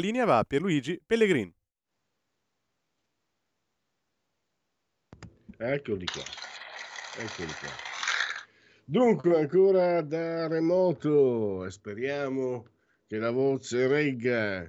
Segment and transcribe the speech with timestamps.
[0.00, 1.52] Linea va a Pierluigi Pellegrin.
[5.56, 6.22] Eccoli qua.
[7.18, 7.68] Eccoli qua.
[8.84, 12.66] Dunque, ancora da remoto, speriamo
[13.06, 14.68] che la voce regga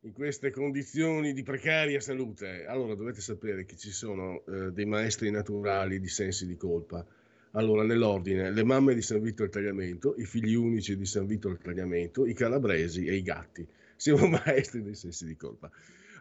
[0.00, 2.66] in queste condizioni di precaria salute.
[2.66, 7.06] Allora, dovete sapere che ci sono eh, dei maestri naturali di sensi di colpa.
[7.52, 11.48] Allora, nell'ordine, le mamme di San Vito al Tagliamento, i figli unici di San Vito
[11.48, 13.66] al Tagliamento, i calabresi e i gatti
[13.98, 15.70] siamo maestri dei sensi di colpa.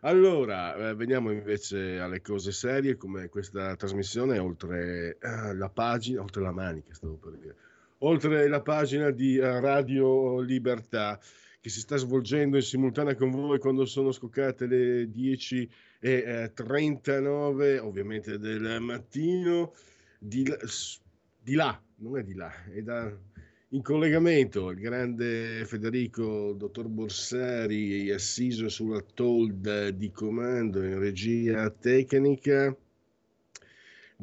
[0.02, 6.42] Allora, eh, veniamo invece alle cose serie, come questa trasmissione, oltre eh, la pagina, oltre
[6.42, 7.56] la manica, stavo per dire,
[8.00, 11.20] oltre la pagina di eh, Radio Libertà,
[11.60, 18.38] che si sta svolgendo in simultanea con voi quando sono scoccate le 10.39, eh, ovviamente
[18.38, 19.74] del mattino,
[20.20, 20.48] di,
[21.40, 23.12] di là, non è di là, è da
[23.72, 32.74] in collegamento il grande Federico, dottor Borsari, assiso sulla tolda di comando in regia tecnica,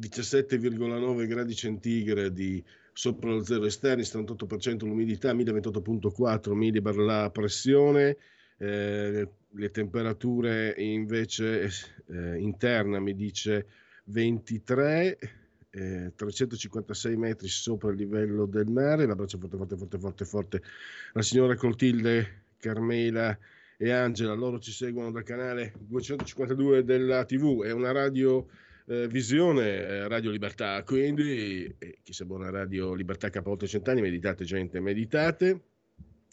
[0.01, 8.17] 17,9 gradi centigradi sopra lo zero esterni, 78% l'umidità, 1028,4 millibar la pressione,
[8.57, 11.69] eh, le temperature invece
[12.07, 13.67] eh, interna mi dice
[14.05, 15.44] 23
[15.75, 19.03] eh, 356 metri sopra il livello del mare.
[19.03, 20.61] Un abbraccio forte, forte, forte, forte, forte.
[21.13, 23.37] La signora Clotilde, Carmela
[23.77, 28.47] e Angela, loro ci seguono dal canale 252 della TV, è una radio
[28.85, 34.45] eh, visione, eh, Radio Libertà, quindi eh, chi sa buona Radio Libertà K8 Cent'anni, meditate
[34.45, 35.59] gente, meditate,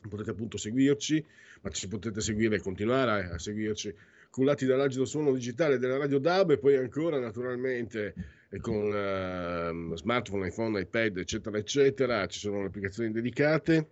[0.09, 1.25] potete appunto seguirci,
[1.63, 3.93] ma ci potete seguire e continuare a, a seguirci
[4.31, 8.15] cullati dall'agido suono digitale della Radio DAB e poi ancora naturalmente
[8.61, 12.27] con uh, smartphone, iPhone, iPad, eccetera, eccetera.
[12.27, 13.89] Ci sono le applicazioni dedicate.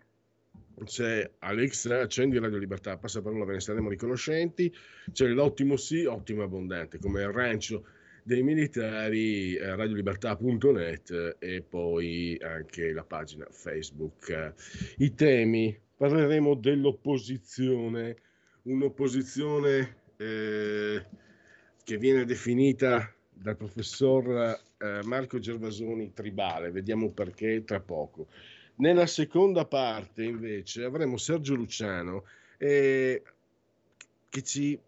[0.85, 4.73] C'è Alexa, accendi Radio Libertà, passa parola, ve ne saremo riconoscenti.
[5.13, 7.85] C'è l'ottimo sì, ottimo abbondante, come il rancio
[8.23, 14.55] dei militari, eh, radiolibertà.net e poi anche la pagina Facebook.
[14.99, 18.17] I temi, parleremo dell'opposizione,
[18.63, 21.05] un'opposizione eh,
[21.85, 28.29] che viene definita dal professor eh, Marco Gervasoni tribale, vediamo perché tra poco.
[28.77, 32.25] Nella seconda parte invece avremo Sergio Luciano
[32.59, 33.23] eh,
[34.29, 34.79] che ci,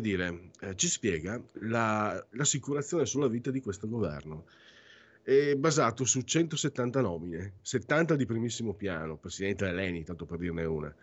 [0.00, 4.44] dire, eh, ci spiega la, l'assicurazione sulla vita di questo governo.
[5.22, 10.94] È basato su 170 nomine, 70 di primissimo piano, presidente Eleni, tanto per dirne una,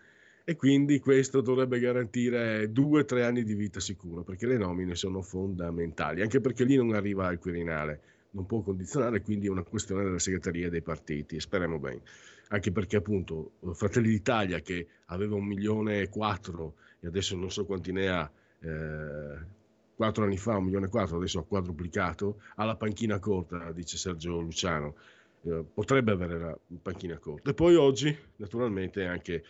[0.44, 4.96] e quindi questo dovrebbe garantire due o tre anni di vita sicuro, perché le nomine
[4.96, 8.02] sono fondamentali, anche perché lì non arriva il Quirinale,
[8.32, 12.02] non può condizionare, quindi è una questione della segreteria dei partiti, e speriamo bene,
[12.50, 17.66] anche perché appunto Fratelli d'Italia che aveva un milione e quattro e adesso non so
[17.66, 18.30] quanti ne ha,
[18.60, 19.58] eh,
[19.96, 23.98] quattro anni fa un milione e quattro, adesso ha quadruplicato, ha la panchina corta, dice
[23.98, 24.96] Sergio Luciano,
[25.44, 27.52] eh, potrebbe avere la panchina corta.
[27.52, 29.44] E poi oggi naturalmente anche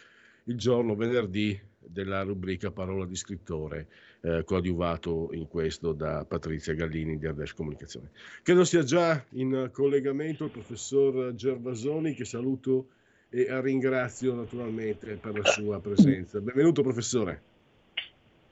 [0.50, 3.88] il giorno venerdì della rubrica Parola di scrittore,
[4.22, 8.10] eh, coadiuvato in questo da Patrizia Gallini di Ardesh Comunicazione.
[8.42, 12.90] Credo sia già in collegamento il professor Gervasoni, che saluto
[13.30, 16.42] e ringrazio naturalmente per la sua presenza.
[16.42, 17.42] Benvenuto professore.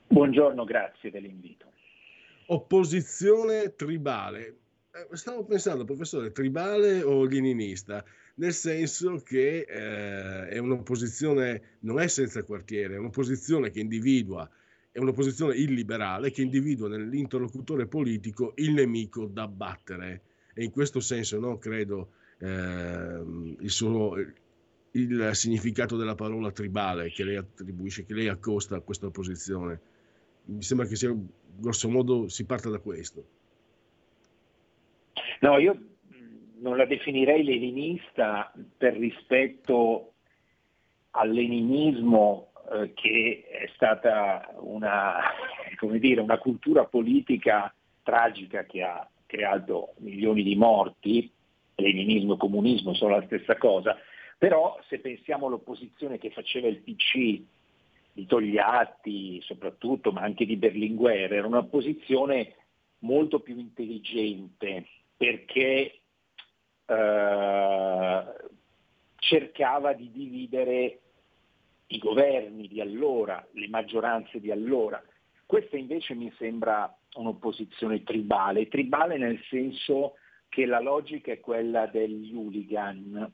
[0.06, 1.66] Buongiorno, grazie dell'invito.
[2.46, 4.56] Opposizione tribale.
[4.92, 8.04] Eh, stavo pensando, professore, tribale o leninista?
[8.38, 14.48] Nel senso che eh, è un'opposizione, non è senza quartiere, è un'opposizione che individua,
[14.92, 20.22] è un'opposizione illiberale che individua nell'interlocutore politico il nemico da battere.
[20.54, 23.22] E in questo senso no, credo eh,
[23.58, 24.14] il, suo,
[24.92, 29.80] il significato della parola tribale che lei attribuisce, che lei accosta a questa opposizione.
[30.44, 31.14] Mi sembra che sia,
[31.56, 33.36] grosso modo, si parta da questo.
[35.40, 35.76] No, io
[36.60, 40.12] non la definirei leninista per rispetto
[41.12, 45.20] al leninismo eh, che è stata una,
[45.98, 47.72] dire, una cultura politica
[48.02, 51.30] tragica che ha creato milioni di morti,
[51.74, 53.96] leninismo e comunismo sono la stessa cosa,
[54.36, 57.40] però se pensiamo all'opposizione che faceva il PC
[58.12, 62.54] di Togliatti soprattutto, ma anche di Berlinguer, era un'opposizione
[63.00, 65.97] molto più intelligente perché
[66.88, 68.24] eh,
[69.16, 71.00] cercava di dividere
[71.88, 75.02] i governi di allora, le maggioranze di allora.
[75.46, 80.14] Questa invece mi sembra un'opposizione tribale, tribale nel senso
[80.48, 83.32] che la logica è quella degli hooligan.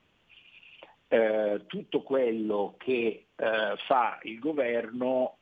[1.07, 5.37] Eh, tutto quello che eh, fa il governo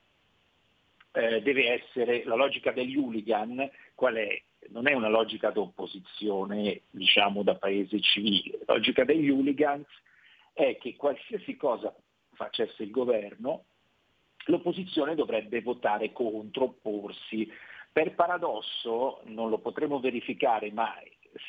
[1.13, 4.43] eh, deve essere, la logica degli hooligan, qual è?
[4.69, 8.61] Non è una logica d'opposizione, diciamo, da paese civile.
[8.67, 9.87] La logica degli hooligans
[10.53, 11.95] è che qualsiasi cosa
[12.33, 13.65] facesse il governo,
[14.47, 17.51] l'opposizione dovrebbe votare contro, opporsi.
[17.93, 20.95] Per paradosso, non lo potremo verificare, ma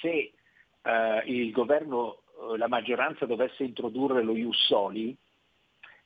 [0.02, 0.34] se
[0.82, 2.24] eh, il governo,
[2.54, 5.16] eh, la maggioranza dovesse introdurre lo Ius Soli,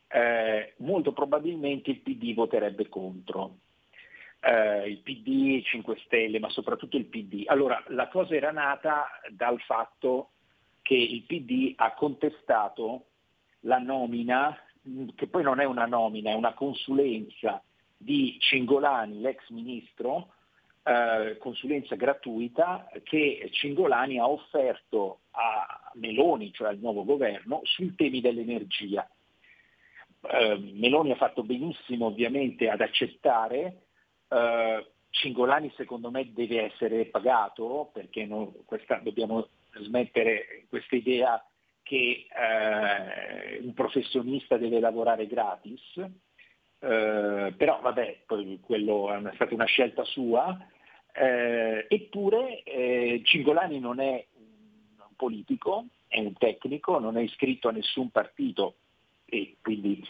[0.09, 3.57] eh, molto probabilmente il PD voterebbe contro.
[4.39, 7.43] Eh, il PD, 5 Stelle, ma soprattutto il PD.
[7.47, 10.31] Allora, la cosa era nata dal fatto
[10.81, 13.05] che il PD ha contestato
[13.61, 14.57] la nomina
[15.15, 17.61] che poi non è una nomina, è una consulenza
[17.97, 20.33] di Cingolani, l'ex ministro,
[20.83, 28.21] eh, consulenza gratuita che Cingolani ha offerto a Meloni, cioè al nuovo governo, sui temi
[28.21, 29.09] dell'energia.
[30.21, 33.86] Eh, Meloni ha fatto benissimo ovviamente ad accettare,
[34.29, 39.47] eh, Cingolani secondo me deve essere pagato perché non, questa, dobbiamo
[39.79, 41.43] smettere questa idea
[41.83, 45.81] che eh, un professionista deve lavorare gratis,
[46.79, 50.57] eh, però vabbè, quello è stata una scelta sua,
[51.13, 57.71] eh, eppure eh, Cingolani non è un politico, è un tecnico, non è iscritto a
[57.71, 58.75] nessun partito
[59.25, 60.05] e quindi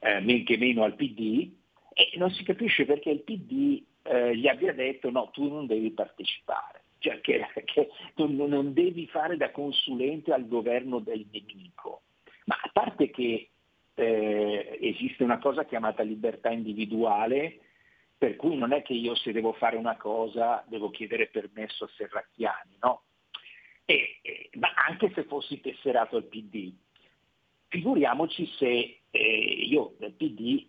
[0.00, 1.57] eh, men che meno al PD
[1.98, 5.90] e non si capisce perché il PD eh, gli abbia detto no, tu non devi
[5.90, 12.02] partecipare cioè che, che non, non, devi fare da consulente al governo del nemico.
[12.44, 13.50] Ma a parte che
[13.94, 17.60] eh, esiste una cosa chiamata libertà individuale,
[18.16, 21.90] per cui non è che io se devo fare una cosa devo chiedere permesso a
[21.96, 23.02] Serracchiani, no?
[23.84, 26.72] E, e, ma anche se fossi tesserato al PD,
[27.68, 30.66] figuriamoci se eh, io del PD,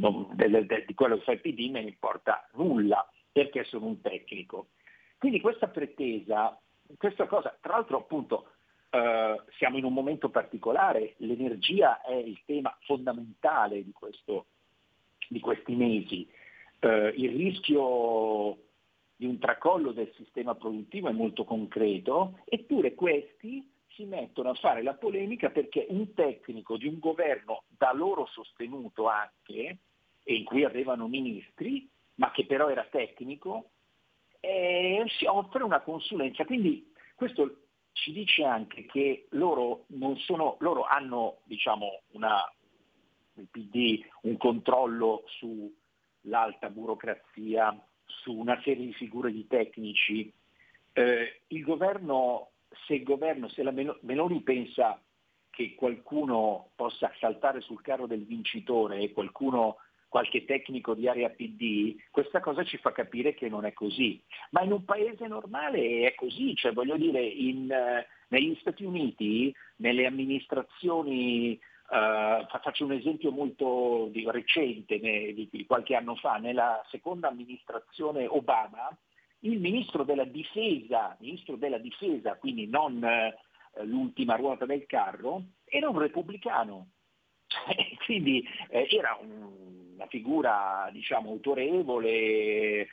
[0.00, 3.86] non, del, del, di quello che fa il PD me ne importa nulla perché sono
[3.86, 4.68] un tecnico.
[5.18, 6.58] Quindi questa pretesa,
[6.96, 8.52] questa cosa, tra l'altro appunto
[8.90, 14.46] eh, siamo in un momento particolare, l'energia è il tema fondamentale di, questo,
[15.28, 16.28] di questi mesi,
[16.80, 18.56] eh, il rischio
[19.14, 24.82] di un tracollo del sistema produttivo è molto concreto, eppure questi si mettono a fare
[24.82, 29.78] la polemica perché un tecnico di un governo da loro sostenuto anche,
[30.22, 33.70] e in cui avevano ministri, ma che però era tecnico,
[34.40, 36.44] e si offre una consulenza.
[36.44, 39.86] Quindi questo ci dice anche che loro,
[40.16, 42.40] sono, loro hanno diciamo, una,
[43.34, 50.32] il PD un controllo sull'alta burocrazia, su una serie di figure di tecnici.
[50.92, 52.50] Eh, il governo,
[52.86, 55.00] se il governo, se la Meloni pensa
[55.50, 59.76] che qualcuno possa saltare sul carro del vincitore e qualcuno
[60.10, 64.20] qualche tecnico di area PD, questa cosa ci fa capire che non è così.
[64.50, 69.54] Ma in un paese normale è così, cioè voglio dire, in, uh, negli Stati Uniti,
[69.76, 76.38] nelle amministrazioni, uh, faccio un esempio molto di, recente, ne, di, di qualche anno fa,
[76.38, 78.94] nella seconda amministrazione Obama,
[79.42, 85.88] il ministro della difesa, ministro della difesa quindi non uh, l'ultima ruota del carro, era
[85.88, 86.88] un repubblicano.
[88.06, 92.88] quindi eh, era un una figura diciamo, autorevole, eh,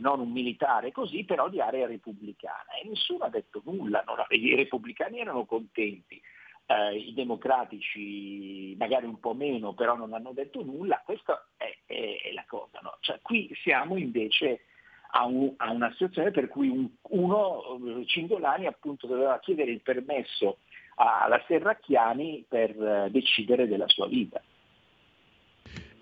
[0.00, 2.74] non un militare così, però di area repubblicana.
[2.82, 6.20] E nessuno ha detto nulla, non, i repubblicani erano contenti,
[6.66, 12.20] eh, i democratici magari un po' meno, però non hanno detto nulla, questa è, è,
[12.24, 12.78] è la cosa.
[12.82, 12.96] No?
[13.00, 14.64] Cioè, qui siamo invece
[15.12, 20.58] a, un, a, una situazione per cui un, uno, Cingolani appunto doveva chiedere il permesso
[20.96, 24.42] alla Serracchiani per uh, decidere della sua vita.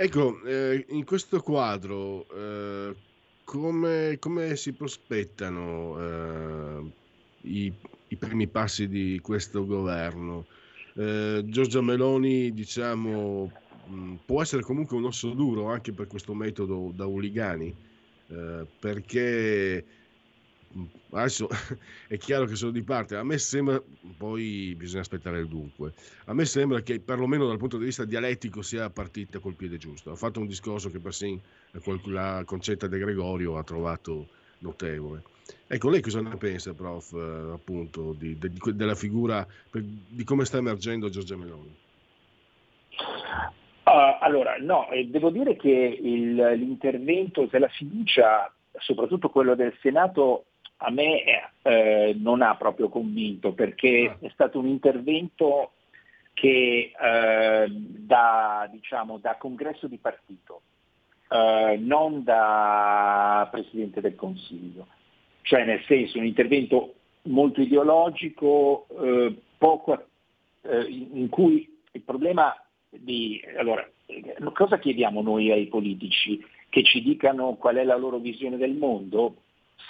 [0.01, 2.95] Ecco, eh, in questo quadro eh,
[3.43, 6.93] come, come, si prospettano eh,
[7.49, 7.73] i,
[8.07, 10.47] i, primi passi di questo governo?
[10.95, 13.51] Eh, Giorgia Meloni, diciamo,
[13.87, 17.75] mh, può essere comunque un osso duro anche per questo metodo da Uligani,
[18.29, 19.85] eh, perché
[21.11, 21.49] adesso
[22.09, 23.83] è chiaro che sono di parte, a me sembra,
[24.17, 25.93] poi bisogna aspettare il dunque,
[26.27, 30.11] a me sembra che perlomeno dal punto di vista dialettico sia partita col piede giusto,
[30.11, 31.41] ha fatto un discorso che persino
[32.05, 35.23] la concetta De Gregorio ha trovato notevole.
[35.67, 40.59] Ecco, lei cosa ne pensa, prof, eh, appunto, di, di, della figura, di come sta
[40.59, 41.77] emergendo Giorgia Meloni?
[43.85, 50.48] Uh, allora, no, eh, devo dire che il, l'intervento della fiducia, soprattutto quello del Senato,
[50.79, 51.23] a me
[51.63, 54.27] eh, non ha proprio convinto perché ah.
[54.27, 55.73] è stato un intervento
[56.35, 60.63] che eh, da, diciamo, da congresso di partito,
[61.31, 64.87] eh, non da Presidente del Consiglio,
[65.43, 70.07] cioè nel senso un intervento molto ideologico, eh, poco,
[70.63, 72.55] eh, in cui il problema
[72.89, 73.43] di...
[73.57, 73.87] Allora,
[74.53, 76.43] cosa chiediamo noi ai politici?
[76.69, 79.43] Che ci dicano qual è la loro visione del mondo?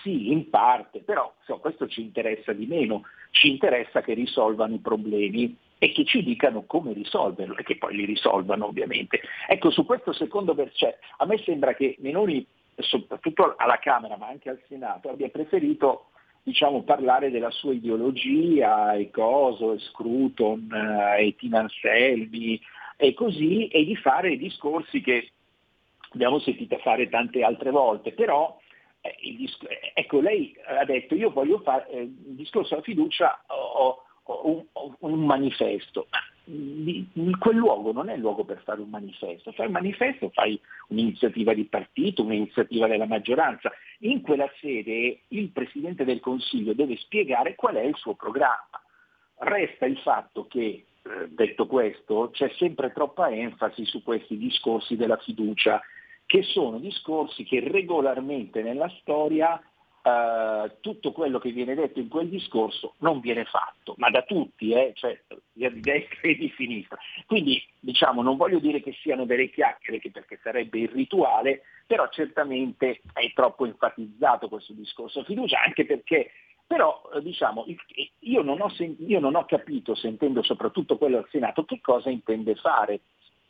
[0.03, 4.81] Sì, in parte, però so, questo ci interessa di meno, ci interessa che risolvano i
[4.81, 9.21] problemi e che ci dicano come risolverlo e che poi li risolvano ovviamente.
[9.49, 14.51] Ecco, su questo secondo versetto, a me sembra che Meloni, soprattutto alla Camera ma anche
[14.51, 16.11] al Senato, abbia preferito
[16.43, 22.61] diciamo, parlare della sua ideologia, e Coso, e Scruton, eh, e Tina Anselmi,
[22.97, 25.31] e così, e di fare discorsi che
[26.13, 28.59] abbiamo sentito fare tante altre volte, però
[29.95, 34.97] ecco, lei ha detto io voglio fare eh, il discorso della fiducia, ho, ho, ho
[35.01, 36.09] un manifesto.
[36.45, 41.53] Quel luogo non è il luogo per fare un manifesto, fai un manifesto, fai un'iniziativa
[41.53, 43.71] di partito, un'iniziativa della maggioranza.
[44.01, 48.81] In quella sede il Presidente del Consiglio deve spiegare qual è il suo programma.
[49.41, 55.19] Resta il fatto che, eh, detto questo, c'è sempre troppa enfasi su questi discorsi della
[55.19, 55.81] fiducia
[56.29, 59.59] che sono discorsi che regolarmente nella storia
[60.03, 64.73] eh, tutto quello che viene detto in quel discorso non viene fatto, ma da tutti,
[64.73, 65.19] eh, cioè
[65.55, 66.99] di destra e di sinistra.
[67.25, 73.33] Quindi diciamo, non voglio dire che siano delle chiacchiere, perché sarebbe irrituale, però certamente è
[73.33, 76.31] troppo enfatizzato questo discorso fiducia, anche perché
[76.67, 77.65] però eh, diciamo,
[78.19, 82.55] io non, ho, io non ho capito, sentendo soprattutto quello al Senato, che cosa intende
[82.57, 83.01] fare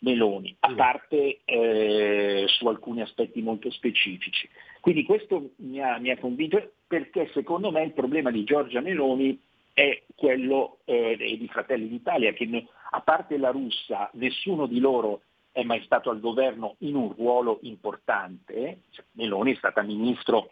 [0.00, 4.48] Meloni, a parte eh, su alcuni aspetti molto specifici.
[4.80, 9.40] Quindi questo mi ha, mi ha, convinto perché secondo me il problema di Giorgia Meloni
[9.72, 15.62] è quello eh, di Fratelli d'Italia, che a parte la russa nessuno di loro è
[15.62, 20.50] mai stato al governo in un ruolo importante, cioè, Meloni è stata ministro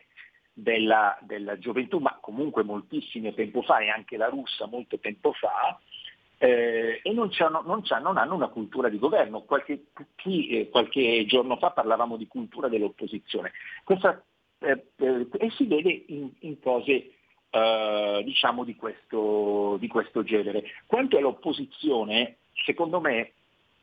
[0.53, 5.79] della, della gioventù, ma comunque moltissimo tempo fa e anche la russa molto tempo fa,
[6.47, 7.29] eh, e non,
[7.65, 9.43] non, non, hanno una cultura di governo.
[9.43, 14.23] Qualche, chi, eh, qualche, giorno fa parlavamo di cultura dell'opposizione Questa,
[14.61, 17.11] eh, eh e si vede in, in cose
[17.51, 20.65] eh, diciamo di questo, di questo, genere.
[20.87, 23.33] Quanto all'opposizione, secondo me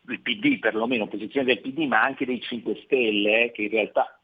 [0.08, 4.18] il PD, perlomeno opposizione del PD, ma anche dei 5 Stelle, eh, che in realtà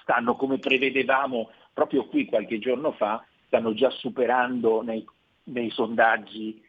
[0.00, 5.04] stanno come prevedevamo proprio qui qualche giorno fa, stanno già superando nei,
[5.44, 6.63] nei sondaggi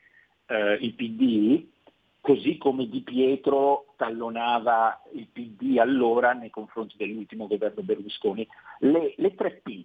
[0.47, 1.67] eh, il PD,
[2.21, 8.47] così come Di Pietro tallonava il PD allora nei confronti dell'ultimo governo Berlusconi.
[8.79, 9.83] Le, le 3P,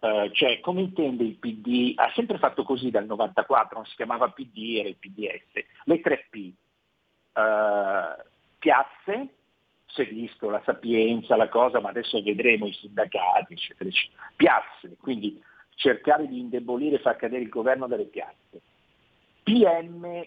[0.00, 4.30] eh, cioè come intende il PD, ha sempre fatto così dal 94, non si chiamava
[4.30, 6.52] PD, era il PDS, le 3P,
[7.32, 8.24] eh,
[8.58, 9.28] piazze,
[9.86, 14.30] si è visto la sapienza, la cosa, ma adesso vedremo i sindacati, eccetera, eccetera.
[14.34, 15.40] Piazze, quindi
[15.76, 18.60] cercare di indebolire e far cadere il governo delle piazze
[19.46, 20.26] PM,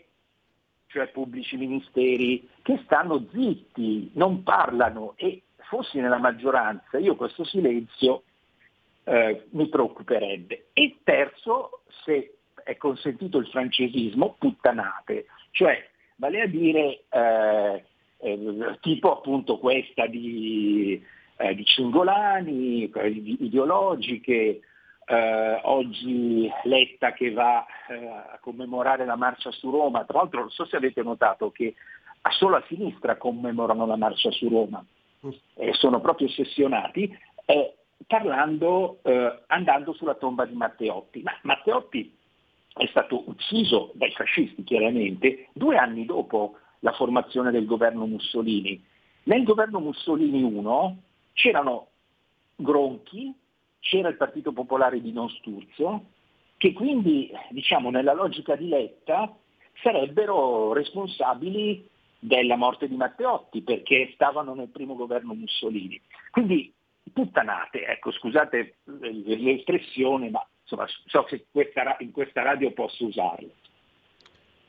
[0.88, 8.24] cioè pubblici ministeri, che stanno zitti, non parlano e fossi nella maggioranza io questo silenzio
[9.04, 10.68] eh, mi preoccuperebbe.
[10.72, 15.86] E terzo, se è consentito il francesismo, puttanate, cioè
[16.16, 17.84] vale a dire eh,
[18.20, 21.04] eh, tipo appunto questa di,
[21.38, 22.90] eh, di Cingolani,
[23.40, 24.62] ideologiche,
[25.10, 30.52] eh, oggi Letta che va eh, a commemorare la marcia su Roma, tra l'altro non
[30.52, 31.74] so se avete notato che
[32.30, 34.86] solo a sinistra commemorano la marcia su Roma,
[35.56, 37.18] eh, sono proprio ossessionati,
[38.06, 41.24] parlando, eh, andando sulla tomba di Matteotti.
[41.24, 42.16] Ma Matteotti
[42.74, 48.84] è stato ucciso dai fascisti chiaramente due anni dopo la formazione del governo Mussolini.
[49.24, 50.98] Nel governo Mussolini 1
[51.34, 51.88] c'erano
[52.56, 53.34] Gronchi,
[53.80, 56.06] c'era il Partito Popolare di Don Sturzo,
[56.58, 59.36] che quindi, diciamo, nella logica di Letta
[59.82, 61.88] sarebbero responsabili
[62.20, 66.00] della morte di Matteotti perché stavano nel primo governo Mussolini.
[66.32, 66.74] Quindi
[67.12, 73.50] puttanate, ecco scusate l'espressione, ma insomma, so che questa, in questa radio posso usarlo.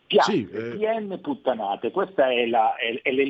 [0.06, 0.76] Piazze, sì, eh...
[0.76, 2.50] PM, puttanate, queste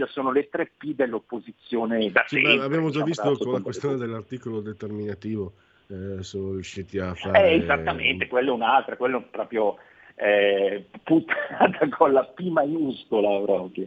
[0.06, 3.96] sono le tre P dell'opposizione da sì, sempre, Abbiamo già diciamo, visto con la questione
[3.96, 5.52] dell'articolo determinativo,
[5.90, 7.50] eh, sono riusciti a fare...
[7.50, 9.76] Eh, esattamente, quello è un'altra, quello è proprio
[10.14, 13.86] eh, puttanata con la P maiuscola proprio.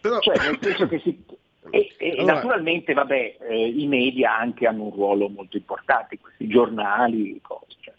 [0.00, 0.18] Però...
[0.20, 1.24] Cioè, nel senso che si,
[1.70, 6.46] e, e allora, naturalmente vabbè, eh, i media anche hanno un ruolo molto importante, questi
[6.46, 7.76] giornali, cose.
[7.80, 7.94] Cioè,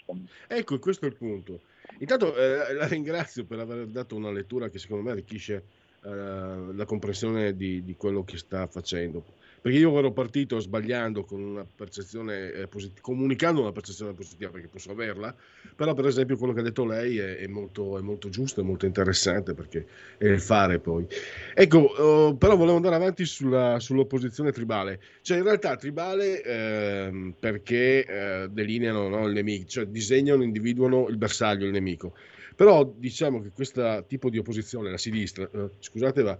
[0.47, 1.59] ecco, questo è il punto.
[1.99, 5.63] Intanto eh, la ringrazio per aver dato una lettura che secondo me arricchisce
[6.03, 9.23] eh, la comprensione di, di, quello che sta facendo.
[9.61, 14.67] Perché io ero partito sbagliando con una percezione eh, positiva, comunicando una percezione positiva, perché
[14.67, 15.35] posso averla,
[15.75, 18.63] però per esempio quello che ha detto lei è, è, molto, è molto, giusto, è
[18.63, 19.85] molto interessante, perché
[20.17, 21.05] è il fare poi.
[21.53, 24.99] Ecco, uh, però volevo andare avanti sulla, sull'opposizione tribale.
[25.21, 31.17] Cioè in realtà tribale eh, perché eh, delineano no, il nemico, cioè disegnano, individuano il
[31.17, 32.15] bersaglio, il nemico.
[32.55, 36.39] Però diciamo che questo tipo di opposizione, la sinistra, eh, scusate va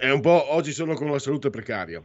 [0.00, 2.02] è un po' oggi sono con la salute precaria.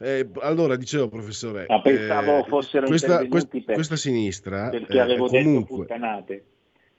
[0.00, 5.28] Eh, allora, dicevo, professore, Ma pensavo eh, fossero questa, quest, per, questa sinistra, perché avevo
[5.28, 6.44] eh, comunque, detto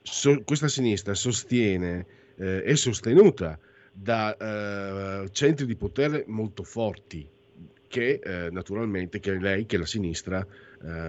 [0.02, 3.58] so, questa sinistra sostiene, eh, è sostenuta
[3.92, 7.26] da eh, centri di potere molto forti,
[7.88, 10.46] che eh, naturalmente che lei, che la sinistra,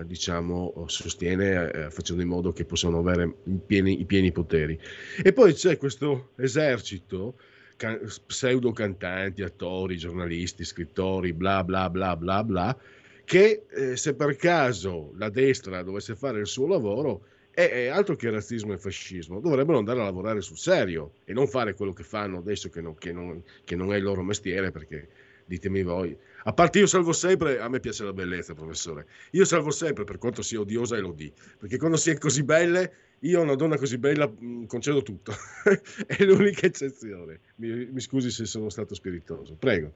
[0.03, 4.77] diciamo, sostiene facendo in modo che possano avere i pieni, i pieni poteri.
[5.23, 7.35] E poi c'è questo esercito
[7.81, 12.77] can- pseudo cantanti, attori, giornalisti, scrittori, bla bla bla bla bla,
[13.25, 18.15] che eh, se per caso la destra dovesse fare il suo lavoro, è, è, altro
[18.15, 22.03] che razzismo e fascismo, dovrebbero andare a lavorare sul serio e non fare quello che
[22.03, 25.07] fanno adesso che non, che non, che non è il loro mestiere perché
[25.45, 26.15] ditemi voi.
[26.43, 29.07] A parte io salvo sempre, a me piace la bellezza, professore.
[29.31, 32.43] Io salvo sempre, per quanto sia odiosa e lo di, perché quando si è così
[32.43, 35.31] belle io a una donna così bella mm, concedo tutto,
[36.07, 37.39] è l'unica eccezione.
[37.55, 39.93] Mi, mi, scusi se sono stato spiritoso, prego.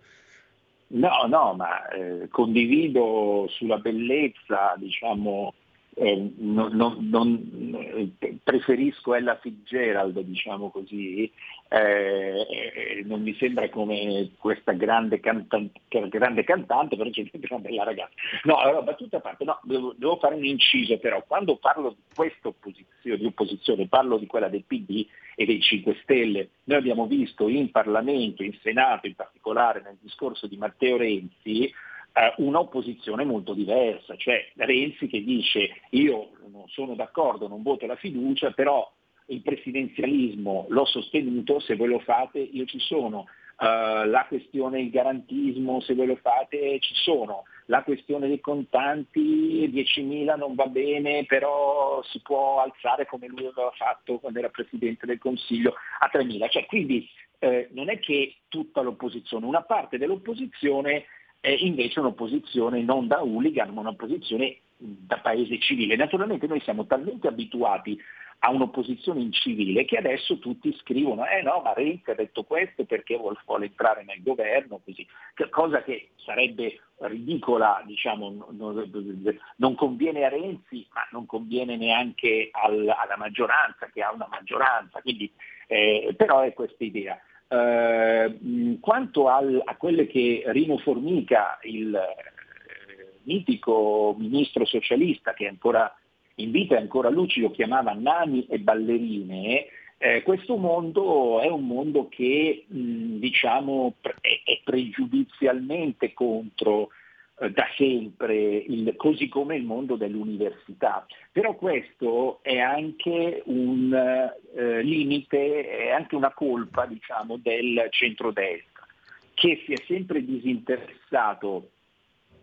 [0.88, 5.54] No, no, ma eh, condivido sulla bellezza, diciamo,
[5.98, 11.32] eh, non, non, non, preferisco Ella Fitzgerald, diciamo così,
[11.70, 15.80] eh, eh, non mi sembra come questa grande, cantante,
[16.10, 18.14] grande cantante, però c'è una bella ragazza.
[18.44, 22.04] No, allora battuta a parte, no, devo, devo, fare un inciso però, quando parlo di
[22.14, 27.08] questa opposizione, di opposizione, parlo di quella del PD e dei 5 Stelle, noi abbiamo
[27.08, 31.72] visto in Parlamento, in Senato in particolare, nel discorso di Matteo Renzi,
[32.18, 37.98] eh, un'opposizione molto diversa, cioè Renzi che dice io non sono d'accordo, non voto la
[37.98, 38.90] fiducia, però
[39.28, 43.26] il presidenzialismo l'ho sostenuto, se voi lo fate io ci sono,
[43.60, 49.70] uh, la questione del garantismo, se voi lo fate ci sono, la questione dei contanti
[49.70, 55.06] 10.000 non va bene, però si può alzare come lui aveva fatto quando era Presidente
[55.06, 56.50] del Consiglio a 3.000.
[56.50, 61.06] Cioè, quindi eh, non è che tutta l'opposizione, una parte dell'opposizione
[61.46, 65.96] è invece un'opposizione non da hooligan, ma un'opposizione da paese civile.
[65.96, 67.96] Naturalmente noi siamo talmente abituati
[68.40, 72.84] a un'opposizione in civile che adesso tutti scrivono eh no ma Renzi ha detto questo
[72.84, 75.08] perché vuole, entrare nel governo così.
[75.52, 83.18] Cosa che sarebbe ridicola diciamo non, conviene a Renzi ma non conviene neanche al, alla
[83.18, 85.00] maggioranza che ha una maggioranza.
[85.02, 85.32] Quindi
[85.68, 93.20] eh, però è questa idea eh, quanto al, a quelle che Rino Formica, il eh,
[93.24, 95.94] mitico ministro socialista che è ancora
[96.36, 102.10] in vita e ancora lucido, chiamava nani e ballerine, eh, questo mondo è un mondo
[102.10, 106.90] che mh, diciamo, è, è pregiudizialmente contro
[107.38, 111.06] da sempre, il, così come il mondo dell'università.
[111.32, 118.88] Però questo è anche un eh, limite, è anche una colpa diciamo, del centrodestra,
[119.34, 121.72] che si è sempre disinteressato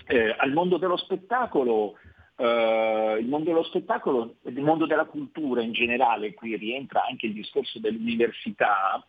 [0.06, 1.96] eh, al mondo dello spettacolo,
[2.34, 7.34] Uh, il mondo dello spettacolo, il mondo della cultura in generale, qui rientra anche il
[7.34, 9.04] discorso dell'università,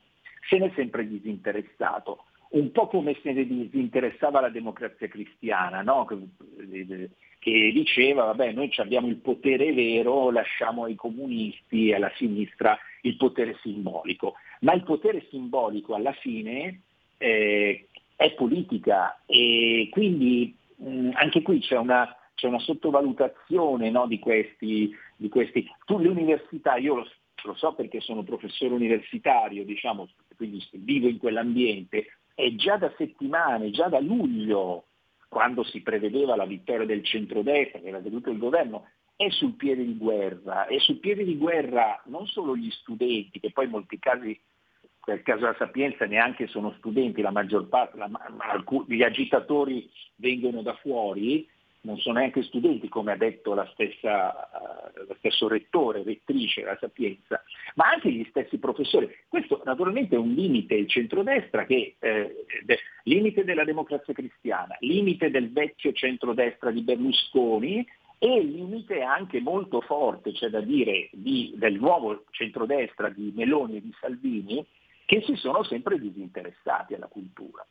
[0.48, 6.06] se ne è sempre disinteressato un po' come se ne disinteressava la democrazia cristiana, no?
[6.06, 12.78] che, che diceva vabbè noi abbiamo il potere vero, lasciamo ai comunisti e alla sinistra
[13.02, 16.82] il potere simbolico, ma il potere simbolico alla fine
[17.18, 24.20] eh, è politica e quindi mh, anche qui c'è una, c'è una sottovalutazione no, di,
[24.20, 25.68] questi, di questi.
[25.86, 27.04] Tu le università, io
[27.44, 33.72] lo so perché sono professore universitario, diciamo, quindi vivo in quell'ambiente, è già da settimane,
[33.72, 34.86] già da luglio,
[35.28, 39.86] quando si prevedeva la vittoria del centrodestra, che era venuto il governo, è sul piede
[39.86, 44.00] di guerra, è sul piede di guerra non solo gli studenti, che poi in molti
[44.00, 44.40] casi,
[45.06, 48.10] nel caso della Sapienza neanche sono studenti, la maggior parte, la,
[48.88, 51.48] gli agitatori vengono da fuori,
[51.84, 56.78] non sono neanche studenti, come ha detto la stessa, uh, lo stesso rettore, rettrice della
[56.80, 57.42] Sapienza,
[57.76, 59.14] ma anche gli stessi professori.
[59.28, 65.30] Questo naturalmente è un limite, il centrodestra, che eh, de, limite della democrazia cristiana, limite
[65.30, 67.86] del vecchio centrodestra di Berlusconi
[68.18, 73.82] e limite anche molto forte, c'è da dire, di, del nuovo centrodestra di Meloni e
[73.82, 74.66] di Salvini,
[75.06, 77.66] che si sono sempre disinteressati alla cultura.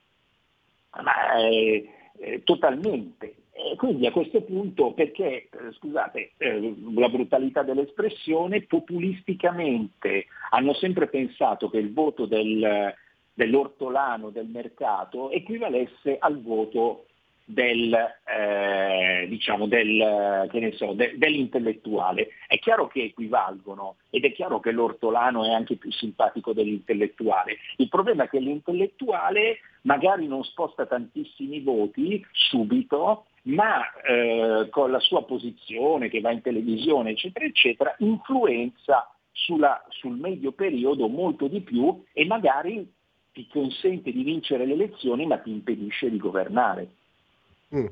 [1.02, 3.36] Ma eh, eh, totalmente.
[3.54, 11.06] E quindi a questo punto, perché, eh, scusate, eh, la brutalità dell'espressione, populisticamente hanno sempre
[11.08, 12.94] pensato che il voto del,
[13.34, 17.04] dell'ortolano del mercato equivalesse al voto
[17.44, 22.28] del, eh, diciamo del, so, de, dell'intellettuale.
[22.46, 27.58] È chiaro che equivalgono ed è chiaro che l'ortolano è anche più simpatico dell'intellettuale.
[27.76, 35.00] Il problema è che l'intellettuale magari non sposta tantissimi voti subito, ma eh, con la
[35.00, 41.60] sua posizione che va in televisione, eccetera, eccetera, influenza sulla, sul medio periodo molto di
[41.60, 42.88] più e magari
[43.32, 46.88] ti consente di vincere le elezioni ma ti impedisce di governare.
[47.74, 47.86] Mm.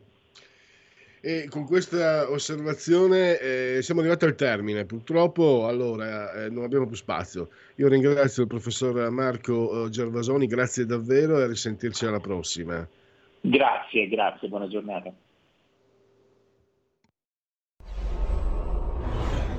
[1.23, 4.87] E con questa osservazione eh, siamo arrivati al termine.
[4.87, 7.51] Purtroppo allora eh, non abbiamo più spazio.
[7.77, 12.87] Io ringrazio il professor Marco eh, Gervasoni, grazie davvero e a risentirci alla prossima.
[13.43, 15.13] Grazie, grazie, buona giornata.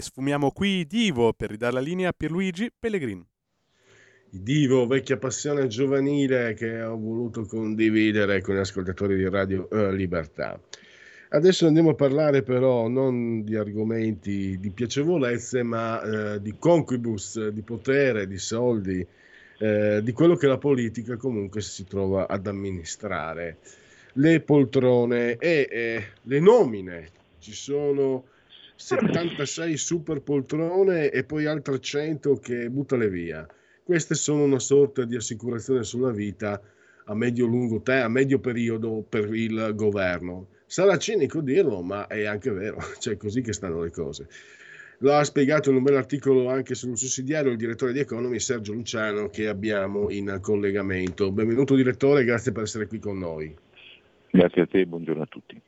[0.00, 3.24] Sfumiamo qui Divo per ridare la linea a Pierluigi Pellegrin.
[4.30, 10.60] Divo, vecchia passione giovanile che ho voluto condividere con gli ascoltatori di Radio eh, Libertà.
[11.30, 16.02] Adesso andiamo a parlare però non di argomenti di piacevolezze, ma
[16.34, 19.06] eh, di concubus, di potere, di soldi,
[19.58, 23.58] eh, di quello che la politica comunque si trova ad amministrare.
[24.14, 27.10] Le poltrone e eh, le nomine.
[27.38, 28.24] Ci sono
[28.80, 33.44] 76 super poltrone e poi altre 100 che buttale via.
[33.82, 36.60] Queste sono una sorta di assicurazione sulla vita
[37.06, 40.46] a medio-lungo te, a medio periodo per il governo.
[40.64, 44.28] Sarà cinico dirlo, ma è anche vero, cioè così che stanno le cose.
[44.98, 48.72] Lo ha spiegato in un bel articolo anche sul sussidiario il direttore di Economy Sergio
[48.72, 51.32] Luciano che abbiamo in collegamento.
[51.32, 53.52] Benvenuto direttore, grazie per essere qui con noi.
[54.30, 55.60] Grazie a te, buongiorno a tutti.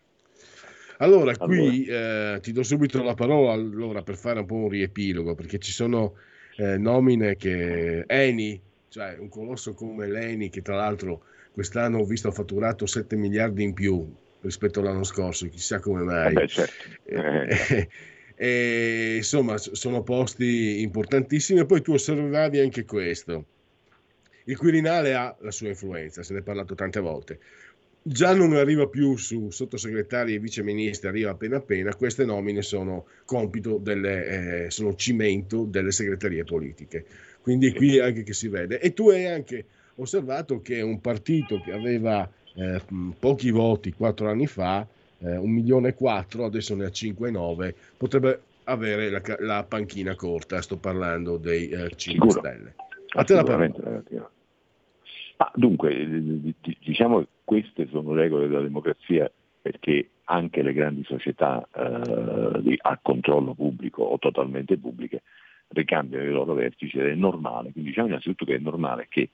[1.00, 2.34] Allora, qui allora.
[2.34, 5.72] Eh, ti do subito la parola allora, per fare un po' un riepilogo, perché ci
[5.72, 6.14] sono
[6.56, 12.28] eh, nomine che Eni, cioè un colosso come l'Eni, che tra l'altro quest'anno ho visto
[12.28, 16.34] ha fatturato 7 miliardi in più rispetto all'anno scorso, chissà come mai.
[16.34, 16.84] Beh, certo.
[17.04, 17.88] eh,
[18.36, 21.60] e, insomma, sono posti importantissimi.
[21.60, 23.44] E poi tu osservavi anche questo.
[24.44, 27.38] Il Quirinale ha la sua influenza, se ne è parlato tante volte
[28.02, 33.78] già non arriva più su sottosegretari e viceministri, arriva appena appena, queste nomine sono compito
[33.78, 37.04] delle, eh, sono cimento delle segreterie politiche.
[37.42, 38.80] Quindi qui anche che si vede.
[38.80, 39.64] E tu hai anche
[39.96, 42.80] osservato che un partito che aveva eh,
[43.18, 44.86] pochi voti quattro anni fa,
[45.18, 50.60] eh, un milione e quattro, adesso ne ha 5,9, potrebbe avere la, la, panchina corta,
[50.62, 52.30] sto parlando dei eh, 5 Sicuro.
[52.30, 52.74] Stelle.
[53.12, 54.30] A te la parola.
[55.42, 59.30] Ah, dunque, diciamo che queste sono regole della democrazia
[59.62, 65.22] perché anche le grandi società eh, a controllo pubblico o totalmente pubbliche
[65.68, 67.72] ricambiano i loro vertici ed è normale.
[67.72, 69.30] Quindi diciamo innanzitutto che è normale che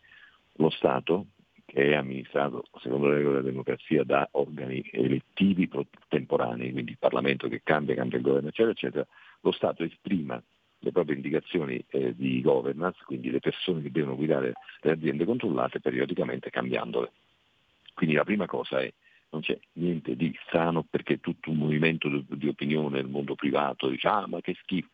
[0.59, 1.27] lo Stato,
[1.65, 5.69] che è amministrato secondo le regole della democrazia da organi elettivi
[6.07, 9.07] temporanei, quindi il Parlamento che cambia, cambia il governo, eccetera, eccetera,
[9.41, 10.41] lo Stato esprima
[10.79, 15.81] le proprie indicazioni eh, di governance, quindi le persone che devono guidare le aziende controllate
[15.81, 17.13] periodicamente cambiandole.
[17.95, 18.93] Quindi la prima cosa è
[19.31, 23.89] non c'è niente di strano perché tutto un movimento di, di opinione nel mondo privato
[23.89, 24.89] dice ah ma che schifo,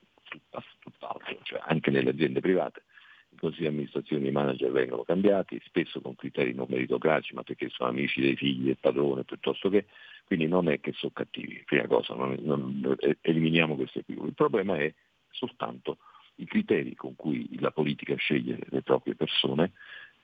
[0.78, 2.84] tutt'altro, cioè anche nelle aziende private
[3.32, 7.42] i consigli di amministrazione e i manager vengono cambiati, spesso con criteri non meritocratici, ma
[7.42, 9.86] perché sono amici dei figli del padrone piuttosto che,
[10.24, 14.26] quindi non è che sono cattivi, prima cosa, non, non, eliminiamo questo equivoco.
[14.28, 14.92] Il problema è
[15.32, 15.98] soltanto
[16.36, 19.72] i criteri con cui la politica sceglie le proprie persone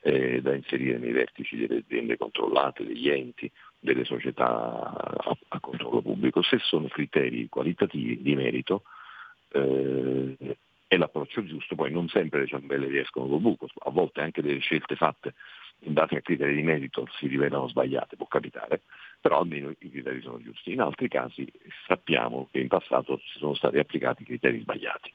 [0.01, 6.01] eh, da inserire nei vertici delle aziende controllate, degli enti, delle società a, a controllo
[6.01, 8.83] pubblico, se sono criteri qualitativi di merito
[9.51, 14.41] eh, è l'approccio giusto, poi non sempre le ciambelle riescono col buco, a volte anche
[14.41, 15.35] delle scelte fatte
[15.83, 18.81] in base a criteri di merito si rivelano sbagliate, può capitare,
[19.19, 20.71] però almeno i criteri sono giusti.
[20.71, 21.49] In altri casi
[21.87, 25.11] sappiamo che in passato si sono stati applicati criteri sbagliati.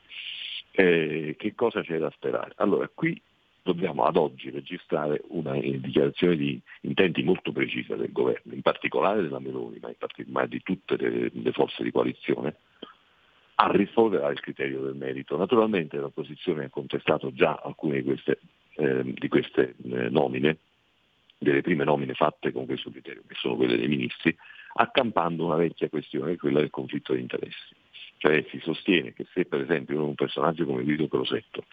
[0.73, 2.53] Eh, che cosa c'è da sperare?
[2.57, 3.21] Allora, qui
[3.63, 9.39] dobbiamo ad oggi registrare una dichiarazione di intenti molto precisa del governo, in particolare della
[9.39, 9.91] Meloni, ma,
[10.27, 12.57] ma di tutte le, le, forze di coalizione,
[13.55, 15.39] a risolvere il criterio del merito.
[15.39, 18.39] Naturalmente l'opposizione ha contestato già alcune di queste,
[18.75, 20.59] eh, di queste eh, nomine,
[21.45, 24.37] delle prime nomine fatte con questo criterio, che sono quelle dei ministri,
[24.75, 27.75] accampando una vecchia questione, quella del conflitto di interessi.
[28.19, 31.65] Cioè si sostiene che se per esempio un personaggio come Guido Crosetto,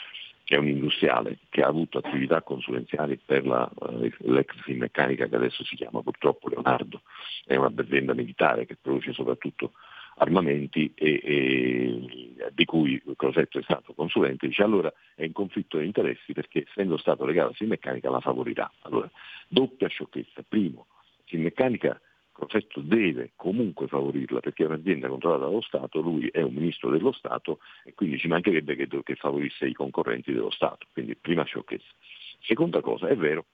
[0.43, 5.35] che è un industriale che ha avuto attività consulenziali per la, uh, l'ex Finmeccanica che
[5.35, 7.01] adesso si chiama purtroppo Leonardo,
[7.45, 9.71] è un'azienda militare che produce soprattutto
[10.15, 15.85] armamenti e, e, di cui Crosetto è stato consulente, dice allora è in conflitto di
[15.85, 18.71] interessi perché essendo stato legato a Finmeccanica la favorirà.
[18.81, 19.09] Allora,
[19.47, 20.43] doppia sciocchezza.
[20.47, 20.87] Primo,
[21.25, 21.99] Finmeccanica
[22.31, 27.11] Crosetto deve comunque favorirla perché è un'azienda controllata dallo Stato, lui è un ministro dello
[27.11, 30.87] Stato e quindi ci mancherebbe che, che favorisse i concorrenti dello Stato.
[30.91, 31.91] Quindi prima sciocchezza.
[32.39, 33.45] Seconda cosa, è vero,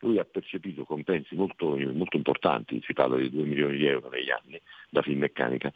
[0.00, 4.30] lui ha percepito compensi molto, molto importanti, si parla di 2 milioni di euro negli
[4.30, 5.72] anni da Finmeccanica,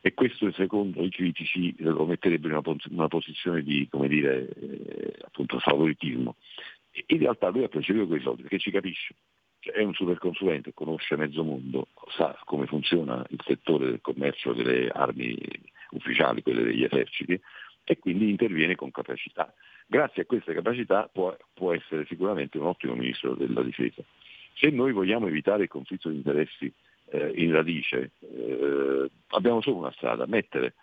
[0.00, 6.36] e questo secondo i critici lo metterebbe in una, una posizione di dire, eh, favoritismo.
[7.06, 9.14] In realtà lui ha percepito quei soldi perché ci capisce,
[9.60, 14.88] cioè, è un superconsulente, conosce mezzo mondo, sa come funziona il settore del commercio delle
[14.88, 15.36] armi
[15.90, 17.38] ufficiali, quelle degli eserciti,
[17.84, 19.52] e quindi interviene con capacità.
[19.86, 24.02] Grazie a queste capacità può, può essere sicuramente un ottimo ministro della difesa.
[24.54, 26.72] Se noi vogliamo evitare il conflitto di interessi
[27.10, 30.74] eh, in radice, eh, abbiamo solo una strada, mettere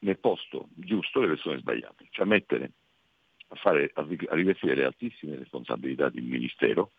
[0.00, 2.72] nel posto giusto le persone sbagliate, cioè mettere
[3.48, 6.92] a, fare, a rivestire le altissime responsabilità di un ministero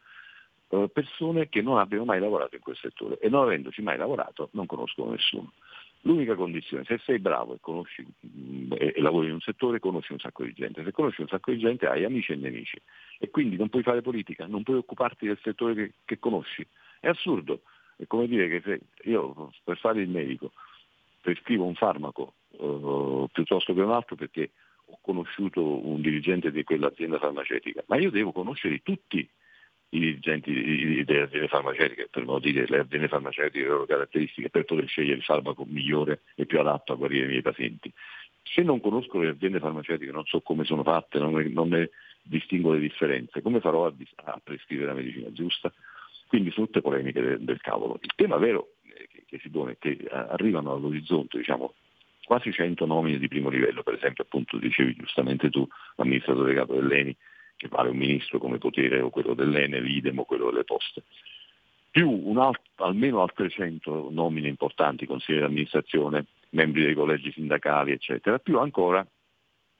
[0.69, 4.49] eh, persone che non abbiano mai lavorato in quel settore e non avendoci mai lavorato
[4.53, 5.53] non conoscono nessuno.
[6.01, 10.11] L'unica condizione, se sei bravo e, conosci, mm, e, e, lavori in un settore, conosci
[10.11, 10.83] un sacco di gente.
[10.83, 12.81] Se conosci un sacco di gente hai amici e nemici
[13.19, 16.65] e quindi non puoi fare politica, non puoi occuparti del settore che, che conosci.
[16.99, 17.61] È assurdo.
[18.03, 20.51] È come dire che se io per fare il medico
[21.21, 24.51] prescrivo un farmaco uh, piuttosto che un altro perché
[24.85, 29.27] ho conosciuto un dirigente di quell'azienda farmaceutica, ma io devo conoscere tutti
[29.89, 34.65] i dirigenti delle aziende farmaceutiche, per non dire le aziende farmaceutiche le loro caratteristiche, per
[34.65, 37.91] poter scegliere il farmaco migliore e più adatto a guarire i miei pazienti.
[38.43, 42.73] Se non conosco le aziende farmaceutiche, non so come sono fatte, non, non ne distingo
[42.73, 43.93] le differenze, come farò a,
[44.25, 45.71] a, prescrivere la medicina giusta?
[46.33, 47.99] Quindi sono tutte polemiche del, del cavolo.
[48.01, 51.75] Il tema vero che, che si pone è che arrivano all'orizzonte diciamo,
[52.25, 55.63] quasi 100 nomine di primo livello, per esempio appunto dicevi giustamente tu,
[55.95, 57.15] l'amministratore capo dell'ENI,
[57.55, 61.03] che vale un ministro come potere o quello dell'Enel, idem o quello delle poste,
[61.91, 68.39] più alt- almeno altre 100 nomine importanti, consigli di amministrazione, membri dei collegi sindacali, eccetera,
[68.39, 69.05] più ancora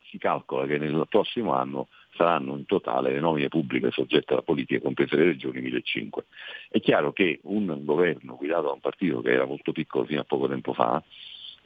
[0.03, 4.81] si calcola che nel prossimo anno saranno in totale le nomine pubbliche soggette alla politica,
[4.81, 6.23] comprese le regioni, 1.500.
[6.69, 10.25] È chiaro che un governo guidato da un partito che era molto piccolo fino a
[10.25, 11.03] poco tempo fa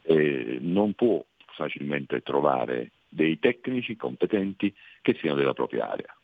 [0.04, 6.16] eh, non può facilmente trovare dei tecnici competenti che siano della propria area.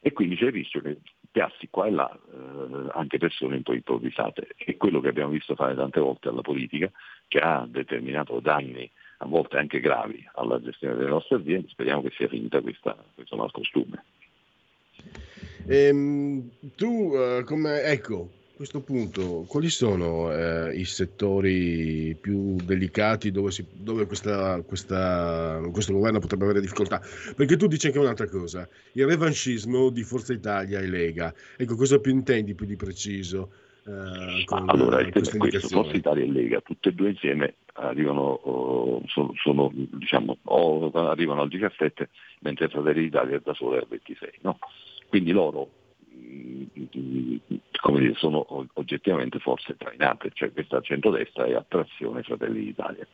[0.00, 0.98] E quindi c'è il rischio che
[1.30, 4.48] piazzi qua e là eh, anche persone un po' improvvisate.
[4.56, 6.90] È quello che abbiamo visto fare tante volte alla politica,
[7.26, 11.68] che ha determinato danni a volte anche gravi alla gestione delle nostre aziende.
[11.68, 14.04] Speriamo che sia finita questa, questo malcostume.
[15.66, 23.50] Ehm, tu, uh, come, ecco, questo punto, quali sono eh, i settori più delicati dove,
[23.50, 27.02] si, dove questa, questa, questo governo potrebbe avere difficoltà?
[27.34, 31.34] Perché tu dici anche un'altra cosa, il revanchismo di Forza Italia e Lega.
[31.54, 33.50] Ecco, cosa più intendi più di preciso?
[33.86, 38.22] Eh, allora, il tema è questo, Forza Italia e Lega, tutte e due insieme arrivano,
[38.22, 40.38] oh, sono, sono, diciamo,
[40.94, 42.08] arrivano al 17,
[42.40, 44.30] mentre Fratelli d'Italia è da solo al 26.
[44.42, 44.58] No?
[45.08, 45.68] Quindi loro
[47.80, 53.06] come dire, sono oggettivamente forze trainate, cioè questa centrodestra è attrazione Fratelli d'Italia.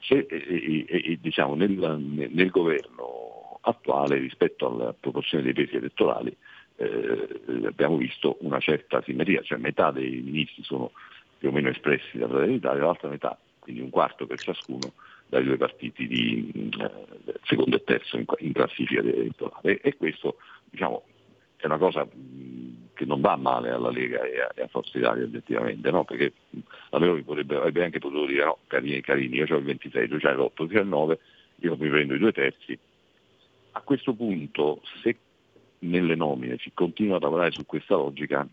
[0.00, 6.34] Se, e, e, diciamo, nel, nel, governo attuale rispetto alla proporzione dei pesi elettorali
[6.80, 10.92] eh, abbiamo visto una certa simmetria, cioè metà dei ministri sono
[11.36, 14.92] più o meno espressi da Fratelli d'Italia, l'altra metà, quindi un quarto per ciascuno,
[15.26, 19.80] dai due partiti di eh, secondo e terzo in, in classifica elettorale.
[19.80, 20.36] E, questo
[20.70, 21.04] diciamo,
[21.56, 22.06] è una cosa
[22.94, 26.04] che non va male alla Lega e a, e a Forza Italia oggettivamente, no?
[26.04, 26.32] perché
[26.88, 30.34] la Meloni avrebbe anche potuto dire no, carini, carini, io ho il 26, tu c'hai
[30.34, 31.18] l'8, tu c'hai il 9,
[31.56, 32.78] io mi prendo i due terzi.
[33.72, 35.16] A questo punto, se
[35.80, 38.46] nelle nomine si continua a lavorare su questa logica,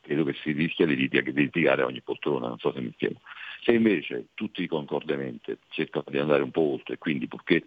[0.00, 3.20] credo che si rischia di litigare ogni poltrona, non so se mi spiego.
[3.62, 7.64] Se invece tutti concordemente cercano di andare un po' oltre, quindi purché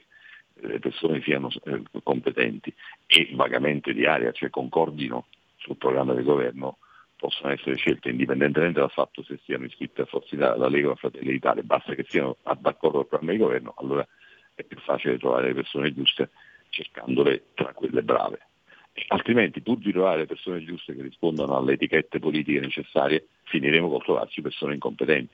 [0.56, 2.74] le persone siano eh, competenti
[3.08, 5.28] e vagamente di area, cioè concordino
[5.58, 6.78] sul programma del governo,
[7.18, 10.92] possono essere scelte indipendentemente dal fatto se siano iscritte a Forza Italia, alla Lega o
[10.92, 14.06] a Fratelli d'Italia, basta che siano d'accordo col programma di governo, allora
[14.54, 16.30] è più facile trovare le persone giuste
[16.76, 18.40] cercandole tra quelle brave.
[19.08, 24.04] altrimenti, pur di trovare le persone giuste che rispondano alle etichette politiche necessarie, finiremo col
[24.04, 25.34] trovarci persone incompetenti.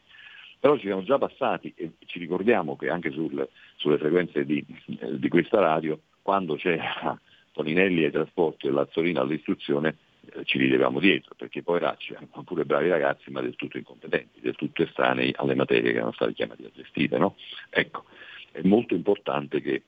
[0.59, 5.29] Però ci siamo già passati e ci ricordiamo che anche sul, sulle frequenze di, di,
[5.29, 7.19] questa radio, quando c'era
[7.53, 9.97] Toninelli ai trasporti e Lazzolino all'istruzione,
[10.33, 14.55] eh, ci ridevamo dietro, perché poi erano pure bravi ragazzi, ma del tutto incompetenti, del
[14.55, 17.17] tutto estranei alle materie che erano state chiamate a gestire.
[17.17, 17.35] No?
[17.69, 18.05] Ecco,
[18.51, 19.81] è molto importante che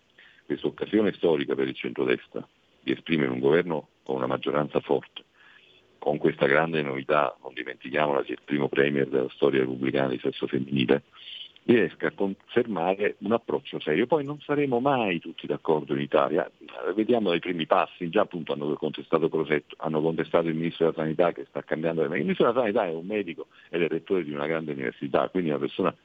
[0.53, 2.45] questa occasione storica per il centrodestra
[2.81, 5.23] di esprimere un governo con una maggioranza forte,
[5.97, 10.47] con questa grande novità, non dimentichiamola, sia il primo premier della storia repubblicana di sesso
[10.47, 11.03] femminile,
[11.65, 14.05] riesca a confermare un approccio serio.
[14.05, 16.49] Poi non saremo mai tutti d'accordo in Italia,
[16.93, 21.31] vediamo dai primi passi, già appunto hanno contestato Crosetto, hanno contestato il Ministro della Sanità
[21.31, 24.33] che sta cambiando le Il Ministro della Sanità è un medico ed è rettore di
[24.33, 25.95] una grande università, quindi è una persona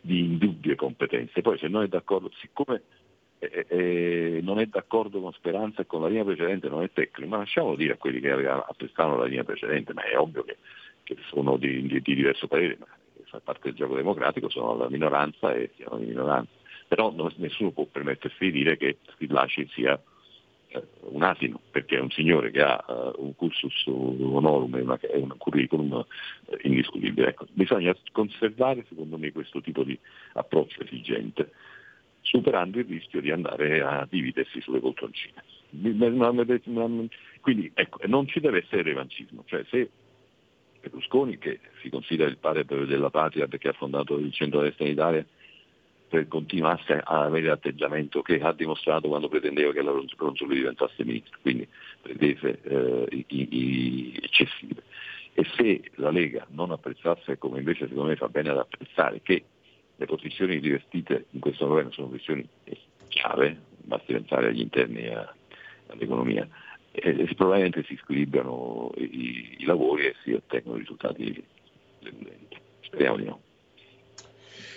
[0.00, 1.42] di indubbie competenze.
[1.42, 2.82] Poi se non è d'accordo, siccome
[3.38, 7.30] eh, eh, non è d'accordo con Speranza e con la linea precedente, non è tecnico,
[7.30, 10.56] ma lasciamo dire a quelli che apprestavano la linea precedente, ma è ovvio che,
[11.04, 12.86] che sono di, di, di, diverso parere, ma
[13.24, 16.50] fa parte del gioco democratico, sono la minoranza e siamo di minoranza.
[16.88, 20.00] Però non, nessuno può permettersi di dire che Schillaci sia
[20.68, 25.34] eh, un asino, perché è un signore che ha uh, un cursus honorum e, un
[25.36, 26.06] curriculum uh,
[26.62, 27.28] indiscutibile.
[27.28, 29.98] Ecco, bisogna conservare secondo me questo tipo di
[30.32, 31.52] approccio esigente
[32.28, 35.42] superando il rischio di andare a dividersi sulle poltroncine.
[37.40, 39.90] Quindi ecco, non ci deve essere revanchismo, cioè se
[40.80, 45.26] Berlusconi, che si considera il padre della patria perché ha fondato il centro-destra in Italia,
[46.08, 51.38] per continuasse a avere l'atteggiamento che ha dimostrato quando pretendeva che la Ronzulli diventasse ministro,
[51.42, 51.68] quindi
[52.00, 54.82] pretese eh, i, i, eccessive.
[55.34, 59.44] E se la Lega non apprezzasse, come invece secondo me fa bene ad apprezzare, che
[59.98, 62.48] le posizioni rivestite in questo governo sono posizioni
[63.08, 65.26] chiave, basti pensare agli interni e
[65.88, 66.48] all'economia,
[66.92, 71.44] e probabilmente si squilibrano i, i, lavori e si ottengono risultati
[72.00, 72.56] deludenti.
[72.80, 73.40] Speriamo di no.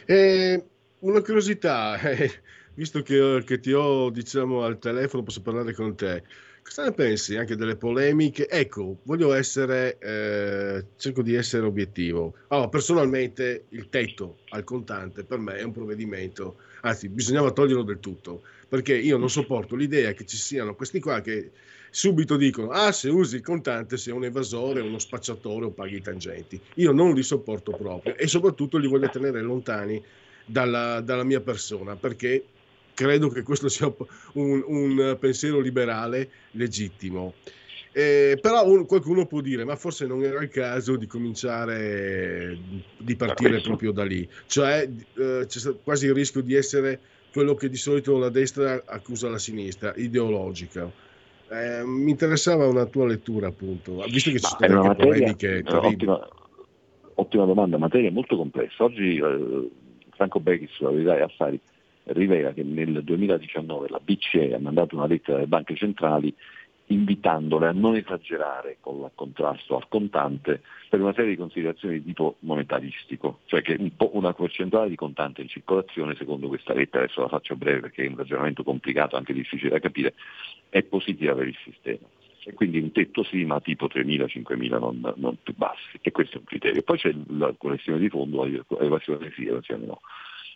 [0.05, 0.65] Eh,
[0.99, 2.31] una curiosità, eh,
[2.73, 6.23] visto che, che, ti ho diciamo, al telefono, posso parlare con te.
[6.63, 8.47] Cosa ne pensi anche delle polemiche?
[8.47, 12.35] Ecco, voglio essere, eh, cerco di essere obiettivo.
[12.47, 17.99] Allora, personalmente il tetto al contante per me è un provvedimento, anzi bisognava toglierlo del
[17.99, 21.51] tutto, perché io non sopporto l'idea che ci siano questi qua che
[21.89, 26.01] subito dicono, ah se usi il contante sei un evasore, uno spacciatore o paghi i
[26.01, 26.59] tangenti.
[26.75, 30.01] Io non li sopporto proprio e soprattutto li voglio tenere lontani
[30.45, 32.45] dalla, dalla mia persona perché
[32.93, 33.93] credo che questo sia
[34.33, 37.33] un, un pensiero liberale legittimo.
[37.93, 42.57] Eh, però un, qualcuno può dire, ma forse non era il caso di cominciare,
[42.97, 44.27] di partire proprio da lì.
[44.47, 46.99] Cioè eh, c'è quasi il rischio di essere
[47.33, 50.89] quello che di solito la destra accusa la sinistra, ideologica.
[51.49, 55.63] Eh, mi interessava una tua lettura, appunto, visto che ci sono materia, polemiche.
[55.65, 56.27] Ottima,
[57.15, 58.85] ottima, domanda, materia molto complessa.
[58.85, 59.69] Oggi eh,
[60.11, 61.59] Franco Becchi sulla verità e affari
[62.05, 66.33] rivela che nel 2019 la BCE ha mandato una lettera alle banche centrali
[66.91, 72.05] invitandole a non esagerare con il contrasto al contante per una serie di considerazioni di
[72.05, 77.21] tipo monetaristico, cioè che un una percentuale di contante in circolazione, secondo questa lettera, adesso
[77.21, 80.13] la faccio breve perché è un ragionamento complicato, anche difficile da capire,
[80.69, 82.05] è positiva per il sistema.
[82.43, 86.37] E quindi un tetto sì, ma tipo 3.000, 5.000 non, non più bassi, e questo
[86.37, 86.81] è un criterio.
[86.81, 88.43] Poi c'è la correzione di fondo,
[88.79, 90.01] evasione sì, evasione no.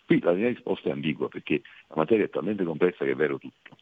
[0.06, 3.38] Qui la mia risposta è ambigua perché la materia è talmente complessa che è vero
[3.38, 3.76] tutto.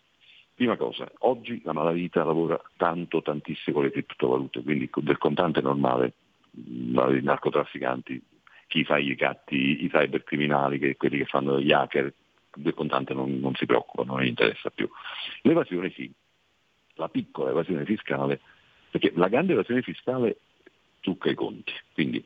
[0.55, 6.13] Prima cosa, oggi la malavita lavora tanto, tantissimo con le criptovalute, quindi del contante normale,
[6.53, 8.23] i narcotrafficanti,
[8.69, 12.13] chi fa i gatti, i cybercriminali, che, quelli che fanno gli hacker,
[12.57, 14.89] del contante non, non si preoccupa, non gli interessa più.
[15.43, 16.11] L'evasione sì,
[16.95, 18.41] la piccola evasione fiscale,
[18.91, 20.39] perché la grande evasione fiscale
[21.01, 22.25] trucca i conti, quindi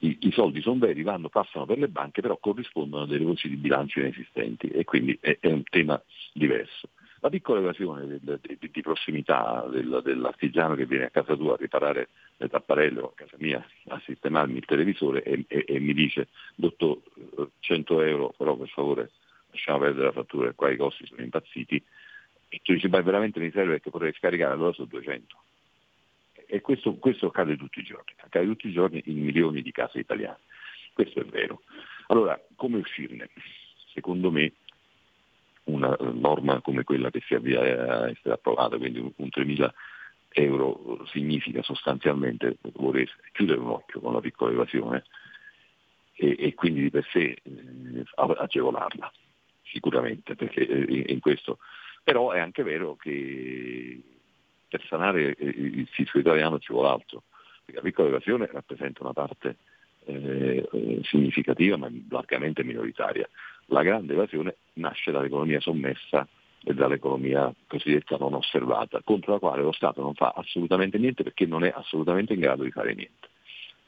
[0.00, 3.48] i, i, soldi sono veri, vanno, passano per le banche, però corrispondono a delle voci
[3.48, 6.00] di bilancio inesistenti e quindi è, è un tema
[6.32, 6.90] diverso.
[7.20, 12.08] La piccola evasione del, di, prossimità del, dell'artigiano che viene a casa tua a riparare
[12.36, 17.00] le tapparelle a casa mia a sistemarmi il televisore e, e, e mi dice dottor
[17.58, 19.10] 100 euro, però per favore
[19.50, 21.82] lasciamo perdere la fattura, qua i costi sono impazziti,
[22.48, 25.36] e tu dici, beh veramente mi serve perché potrei scaricare allora su 200
[26.46, 29.98] e questo, questo, accade tutti i giorni, accade tutti i giorni in milioni di case
[29.98, 30.38] italiane.
[30.92, 31.62] Questo è vero.
[32.08, 33.28] Allora, come uscirne?
[33.92, 34.52] Secondo me
[35.64, 39.70] una norma come quella che si avvia a essere approvata, quindi un, un 3.000
[40.30, 45.04] euro significa sostanzialmente volere chiudere un occhio con la piccola evasione
[46.12, 49.12] e, e quindi di per sé eh, agevolarla,
[49.62, 51.58] sicuramente, perché eh, in questo.
[52.02, 54.00] Però è anche vero che
[54.76, 57.22] per sanare il fisco italiano ci vuole altro,
[57.66, 59.56] la piccola evasione rappresenta una parte
[60.04, 63.28] eh, eh, significativa ma largamente minoritaria.
[63.66, 66.26] La grande evasione nasce dall'economia sommessa
[66.62, 71.46] e dall'economia cosiddetta non osservata, contro la quale lo Stato non fa assolutamente niente perché
[71.46, 73.28] non è assolutamente in grado di fare niente.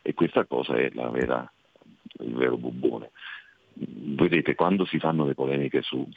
[0.02, 1.50] E questa cosa è vera,
[2.20, 3.10] il vero bubbone.
[3.74, 6.08] Vedete, quando si fanno le polemiche su,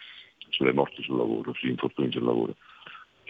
[0.50, 2.56] sulle morti sul lavoro, sugli infortuni sul lavoro,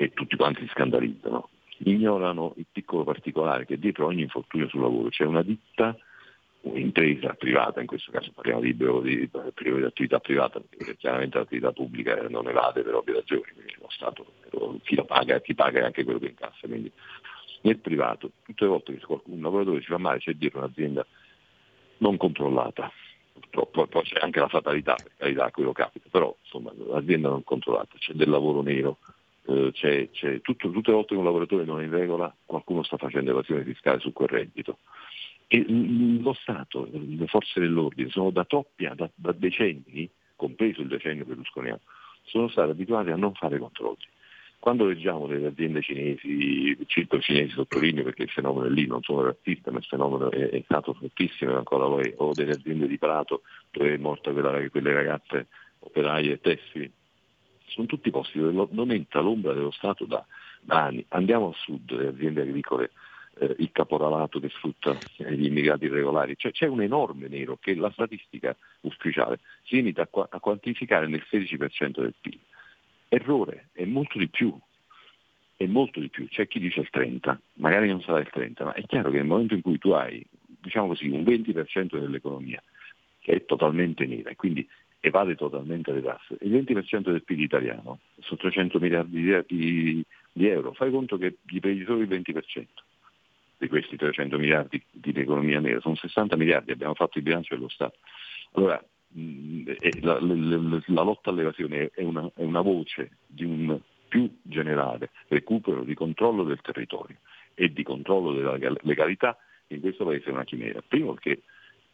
[0.02, 1.50] che tutti quanti si scandalizzano,
[1.84, 5.96] ignorano il piccolo particolare che dietro ogni infortunio sul lavoro c'è una ditta,
[6.62, 12.20] un'impresa privata, in questo caso parliamo di, di, di attività privata, perché chiaramente l'attività pubblica
[12.30, 14.26] non evade per ovvie ragioni, perché lo Stato
[14.84, 16.68] chi la paga, chi paga è anche quello che incassa.
[16.68, 16.92] Quindi
[17.62, 21.06] nel privato, tutte le volte che un lavoratore si fa male c'è dietro un'azienda
[21.98, 22.92] non controllata,
[23.34, 27.98] purtroppo poi c'è anche la fatalità, per carità, quello capita, però insomma l'azienda non controllata,
[28.00, 28.98] c'è del lavoro nero,
[29.46, 32.84] eh, c'è, c'è tutto, tutte le volte che un lavoratore non è in regola qualcuno
[32.84, 34.80] sta facendo evasione fiscale su quel reddito.
[35.48, 41.26] E lo Stato, le forze dell'ordine sono da troppi, da, da decenni, compreso il decennio
[41.26, 41.82] berlusconiano,
[42.24, 44.08] sono stati abituati a non fare controlli.
[44.60, 49.24] Quando leggiamo delle aziende cinesi, cito cinesi sottolineo perché il fenomeno è lì, non sono
[49.24, 53.42] razzista, ma il fenomeno è, è stato fortissimo ancora voi, o delle aziende di Prato
[53.72, 55.48] dove è morta quella, quelle ragazze
[55.80, 56.92] operaie tessili,
[57.72, 60.24] sono tutti posti dove non entra l'ombra dello Stato da,
[60.62, 61.04] da anni.
[61.10, 62.92] Andiamo a sud, le aziende agricole,
[63.40, 67.92] eh, il caporalato che sfrutta gli immigrati irregolari, cioè, c'è un enorme nero che la
[67.92, 72.40] statistica ufficiale si limita a, qua- a quantificare nel 16% del PIL.
[73.08, 74.58] Errore, è molto di più,
[75.56, 78.74] è molto di più, c'è chi dice il 30, magari non sarà il 30, ma
[78.74, 80.26] è chiaro che nel momento in cui tu hai,
[80.62, 82.62] diciamo così, un 20% dell'economia
[83.20, 84.68] che è totalmente nera e quindi
[85.02, 90.74] evade totalmente le tasse, il 20% del PIL italiano sono 300 miliardi di, di, euro,
[90.74, 92.66] fai conto che gli prendi solo il 20%
[93.58, 97.70] di questi 300 miliardi di economia nera, sono 60 miliardi, abbiamo fatto il bilancio dello
[97.70, 97.98] Stato.
[98.54, 98.84] Allora,
[100.02, 105.84] la, la, la, lotta all'evasione è una, è una voce di un più generale recupero
[105.84, 107.18] di controllo del territorio
[107.54, 109.38] e di controllo della legalità
[109.68, 110.82] in questo paese è una chimera.
[110.86, 111.44] Primo perché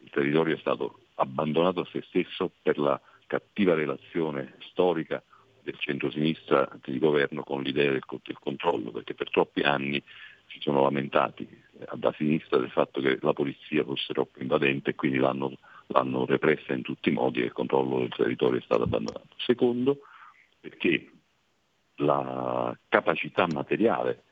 [0.08, 5.22] il territorio è stato abbandonato a se stesso per la cattiva relazione storica
[5.62, 10.02] del centro-sinistra di governo con l'idea del, del controllo, perché per troppi anni
[10.48, 14.96] si sono lamentati eh, da sinistra del fatto che la polizia fosse troppo invadente e
[14.96, 15.52] quindi l'hanno,
[15.88, 19.36] l'hanno repressa in tutti i modi e il controllo del territorio è stato abbandonato.
[19.36, 20.00] Secondo,
[20.62, 21.12] perché
[21.96, 24.24] la capacità materiale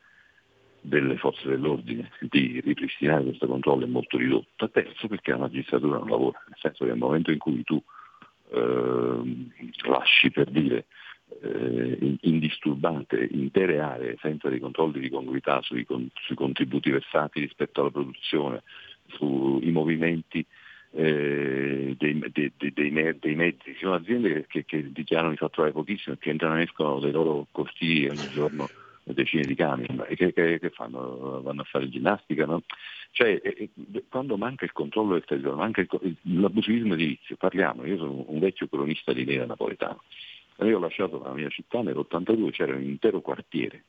[0.88, 4.68] delle forze dell'ordine di ripristinare questo controllo è molto ridotta.
[4.68, 7.82] Terzo, perché la magistratura non lavora, nel senso che nel momento in cui tu
[8.52, 9.48] eh,
[9.88, 10.86] lasci per dire
[11.42, 17.82] eh, indisturbate intere aree senza dei controlli di congruità sui, con, sui contributi versati rispetto
[17.82, 18.64] alla produzione,
[19.08, 20.46] sui movimenti
[20.92, 22.74] eh, dei, dei, dei,
[23.20, 23.74] dei, mezzi.
[23.74, 27.12] Ci sono aziende che, che, che dichiarano di fatturare pochissimo, che entrano e escono dai
[27.12, 28.70] loro cortili ogni giorno
[29.14, 31.42] decine di camion e che, che, che, fanno?
[31.42, 32.46] Vanno a fare ginnastica?
[32.46, 32.64] No?
[33.12, 33.70] Cioè, eh,
[34.10, 38.68] quando manca il controllo del territorio, manca il, l'abusivismo edilizio, parliamo, io sono un vecchio
[38.68, 40.02] cronista di Nera napoletano,
[40.60, 43.84] io ho lasciato la mia città nell'82, c'era un intero quartiere,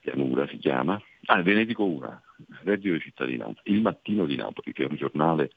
[0.00, 2.20] Pianura si chiama, ah, ve ne dico una,
[2.62, 5.50] Reddito di cittadinanza, Il Mattino di Napoli, che è un giornale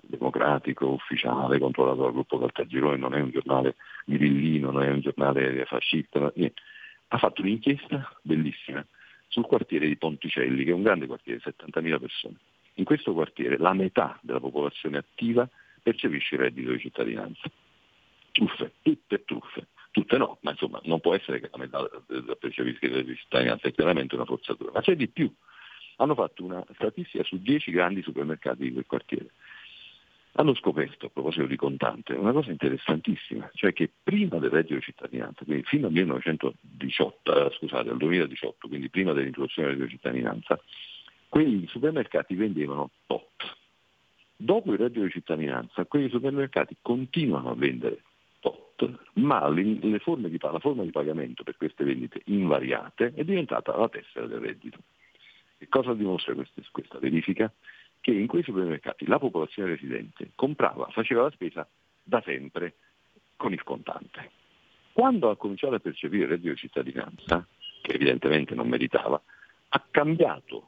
[0.00, 5.64] democratico, ufficiale, controllato dal gruppo Caltagirone, non è un giornale grillino, non è un giornale
[5.66, 6.60] fascista, niente
[7.08, 8.84] ha fatto un'inchiesta bellissima
[9.28, 12.36] sul quartiere di Ponticelli, che è un grande quartiere, 70.000 persone.
[12.74, 15.48] In questo quartiere la metà della popolazione attiva
[15.82, 17.50] percepisce il reddito di cittadinanza.
[18.32, 19.66] Truffe, tutte truffe.
[19.90, 21.88] Tutte no, ma insomma non può essere che la metà
[22.38, 24.70] percepisca il reddito di cittadinanza, è chiaramente una forzatura.
[24.72, 25.32] Ma c'è di più.
[25.96, 29.30] Hanno fatto una statistica su 10 grandi supermercati di quel quartiere
[30.38, 34.82] hanno scoperto, a proposito di contante, una cosa interessantissima, cioè che prima del reddito di
[34.82, 40.00] cittadinanza, quindi fino al 1918, eh, scusate, al 2018, quindi prima dell'introduzione del reddito di
[40.00, 40.60] cittadinanza,
[41.28, 43.56] quei supermercati vendevano tot.
[44.36, 48.02] Dopo il reddito di cittadinanza, quei supermercati continuano a vendere
[48.38, 53.76] tot, ma le, forme di, la forma di pagamento per queste vendite invariate è diventata
[53.76, 54.78] la tessera del reddito.
[55.58, 56.32] Che cosa dimostra
[56.70, 57.52] questa verifica?
[58.00, 61.68] Che in quei supermercati la popolazione residente comprava, faceva la spesa
[62.02, 62.74] da sempre
[63.36, 64.30] con il contante.
[64.92, 67.46] Quando ha cominciato a percepire il reddito di cittadinanza,
[67.82, 69.20] che evidentemente non meritava,
[69.68, 70.66] ha cambiato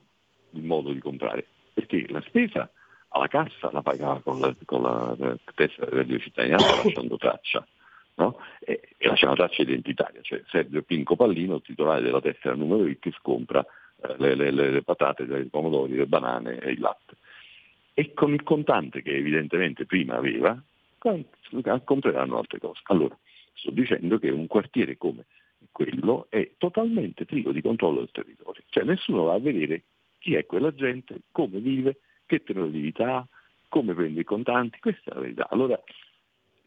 [0.50, 2.70] il modo di comprare, perché la spesa
[3.08, 7.66] alla cassa la pagava con la, con la tessera del reddito di cittadinanza lasciando traccia.
[8.14, 8.38] No?
[8.60, 13.60] E, e lasciava traccia identitaria, cioè Sergio Pinco Pallino, titolare della tessera numero X, scompra
[13.60, 13.66] eh,
[14.18, 17.16] le, le, le, patate, i pomodori, le banane e il latte.
[17.94, 20.60] E con il contante che evidentemente prima aveva,
[21.84, 22.80] compreranno altre cose.
[22.84, 23.16] Allora,
[23.54, 25.26] sto dicendo che un quartiere come
[25.70, 29.82] quello è totalmente privo di controllo del territorio, cioè nessuno va a vedere
[30.18, 33.26] chi è quella gente, come vive, che tenore di vita ha,
[33.68, 35.48] come prende i contanti, questa è la verità.
[35.50, 35.80] Allora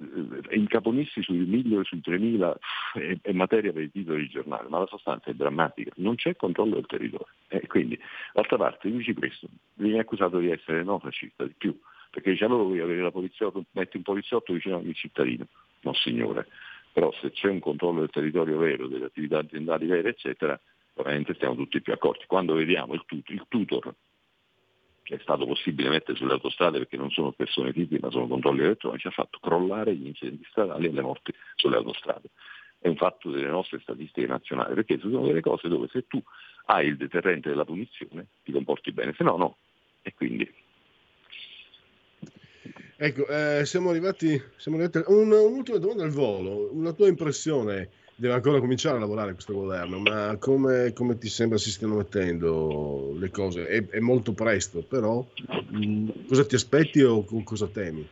[0.04, 2.60] eh, incaponirsi sui 1000 o sui 3000
[2.94, 6.36] è, è, materia per i titoli di giornale, ma la sostanza è drammatica, non c'è
[6.36, 7.28] controllo del territorio.
[7.48, 8.00] E quindi,
[8.34, 11.78] d'altra parte, dici questo, viene accusato di essere no fascista, di più,
[12.10, 15.48] perché dice allora vuoi avere la polizia, metti un poliziotto vicino al cittadino.
[15.82, 16.48] No signore,
[16.92, 20.60] però se c'è un controllo del territorio vero, delle attività aziendali vere, eccetera,
[20.96, 22.26] ovviamente stiamo tutti più accorti.
[22.28, 23.94] Quando vediamo il, tut- il tutor
[25.04, 29.08] è stato possibile mettere sulle autostrade perché non sono persone tipiche ma sono controlli elettronici,
[29.08, 32.30] ha fatto crollare gli incidenti stradali e le morti sulle autostrade.
[32.80, 36.22] È un fatto delle nostre statistiche nazionali, perché sono delle cose dove se tu
[36.66, 39.58] hai il deterrente della punizione ti comporti bene, se no no.
[40.02, 40.52] E quindi
[42.96, 47.90] Ecco, eh, siamo arrivati, siamo arrivati a un, un'ultima domanda al volo, una tua impressione
[48.16, 53.16] deve ancora cominciare a lavorare questo governo, ma come, come ti sembra si stiano mettendo
[53.18, 53.68] le cose?
[53.68, 55.26] È, è molto presto, però
[55.70, 58.08] mh, mm, cosa ti aspetti o cosa temi?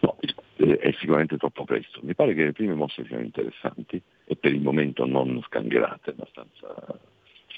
[0.00, 0.16] No,
[0.56, 2.00] è sicuramente troppo presto.
[2.02, 6.98] Mi pare che le prime mosse siano interessanti e per il momento non scancherate, abbastanza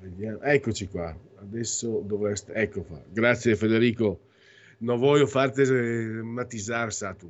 [0.00, 0.40] vediamo.
[0.40, 2.52] Eccoci qua, adesso dovreste...
[2.52, 4.20] Ecco qua, grazie Federico,
[4.78, 7.28] non voglio farti matizzare Satu.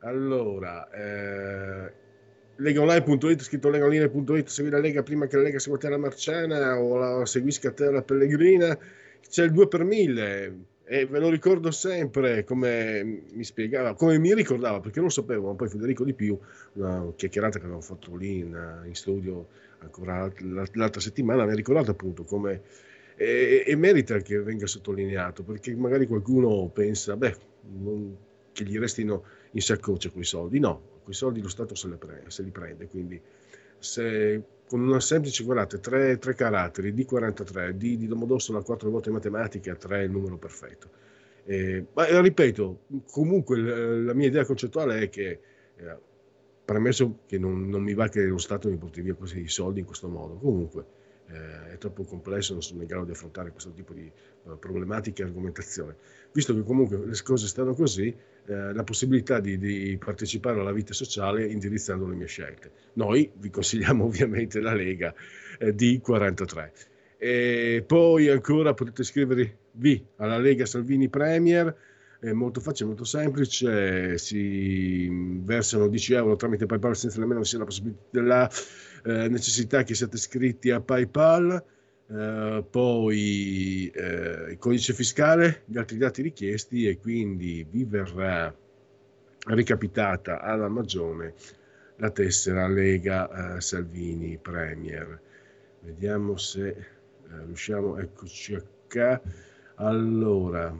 [0.00, 1.92] Allora, eh,
[2.56, 6.96] legaonline.it, scritto legaonline.it, segui la Lega prima che la Lega segua te la Marciana o
[6.98, 8.78] la seguisca te la Pellegrina,
[9.28, 14.34] c'è il 2 per 1000 e ve lo ricordo sempre come mi spiegava, come mi
[14.34, 16.38] ricordava, perché non sapevo, ma poi Federico Di più,
[16.74, 19.48] una chiacchierata che avevamo fatto lì in, in studio
[19.80, 20.30] ancora
[20.72, 22.62] l'altra settimana, mi ha ricordato appunto come...
[23.20, 27.36] E, e, merita che venga sottolineato, perché magari qualcuno pensa, beh,
[27.80, 28.16] non,
[28.52, 30.58] che gli restino in saccoccia quei soldi.
[30.58, 33.20] No, quei soldi lo Stato se, pre- se li prende, quindi
[33.78, 39.74] se con una semplice, guardate, tre, tre caratteri, D43, D di Domodossola, quattro volte matematica,
[39.74, 40.90] 3 è il numero perfetto.
[41.44, 45.40] Eh, ma eh, ripeto, comunque la mia idea concettuale è che,
[45.76, 45.96] eh,
[46.62, 49.86] premesso che non, non, mi va che lo Stato mi porti via questi soldi in
[49.86, 50.84] questo modo, comunque
[51.28, 54.10] eh, è troppo complesso, non sono in grado di affrontare questo tipo di
[54.44, 55.96] uh, problematiche e argomentazione.
[56.32, 58.14] Visto che comunque le cose stanno così,
[58.46, 62.70] eh, la possibilità di, di, partecipare alla vita sociale indirizzando le mie scelte.
[62.94, 65.14] Noi vi consigliamo ovviamente la Lega
[65.58, 66.72] eh, di 43.
[67.18, 71.74] E poi ancora potete iscrivervi alla Lega Salvini Premier,
[72.20, 75.08] è molto facile, molto semplice, si
[75.42, 77.66] versano 10 euro tramite PayPal senza nemmeno sia la
[78.10, 78.50] della
[79.04, 81.62] eh, necessità che siate iscritti a PayPal.
[82.10, 88.50] Uh, poi uh, il codice fiscale, gli altri dati richiesti e quindi vi verrà
[89.48, 91.34] ricapitata alla Magione
[91.96, 95.20] la tessera Lega uh, Salvini Premier.
[95.80, 96.86] Vediamo se
[97.44, 99.20] riusciamo, eccoci qua.
[99.74, 100.74] Allora,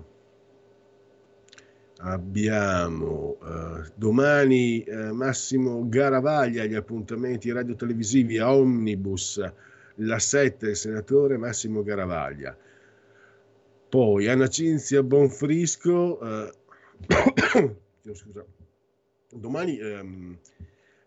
[1.98, 3.36] abbiamo
[3.94, 9.40] domani Massimo Garavaglia, gli appuntamenti radiotelevisivi a Omnibus
[9.98, 12.56] la 7 il senatore Massimo Garavaglia.
[13.88, 16.52] Poi Anna Cinzia Bonfrisco, eh,
[18.14, 18.44] scusa,
[19.30, 20.38] domani ehm,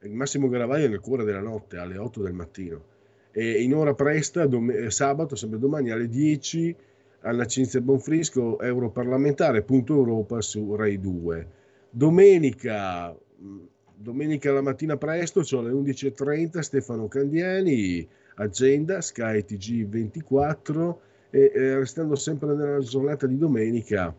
[0.09, 2.89] Massimo Garavaglia nel cuore della notte alle 8 del mattino
[3.31, 6.75] e in ora presta dom- eh, sabato, sempre domani alle 10
[7.21, 11.47] Anna Cinzia Bonfrisco, europarlamentare, punto Europa su Rai 2.
[11.89, 13.59] Domenica, mm,
[13.95, 18.07] domenica la mattina presto, cioè alle 11.30, Stefano Candiani,
[18.41, 24.13] agenda Sky TG 24 e eh, restando sempre nella giornata di domenica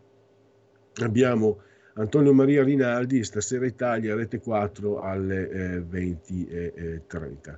[1.02, 1.58] abbiamo
[1.94, 7.56] Antonio Maria Rinaldi stasera Italia rete 4 alle eh, 20.30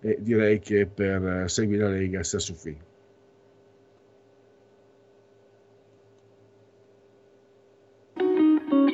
[0.00, 2.76] e direi che per eh, Segui la Lega sta su fin.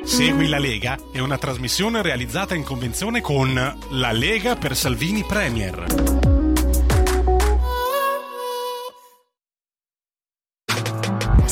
[0.03, 6.30] Segui la Lega è una trasmissione realizzata in convenzione con La Lega per Salvini Premier.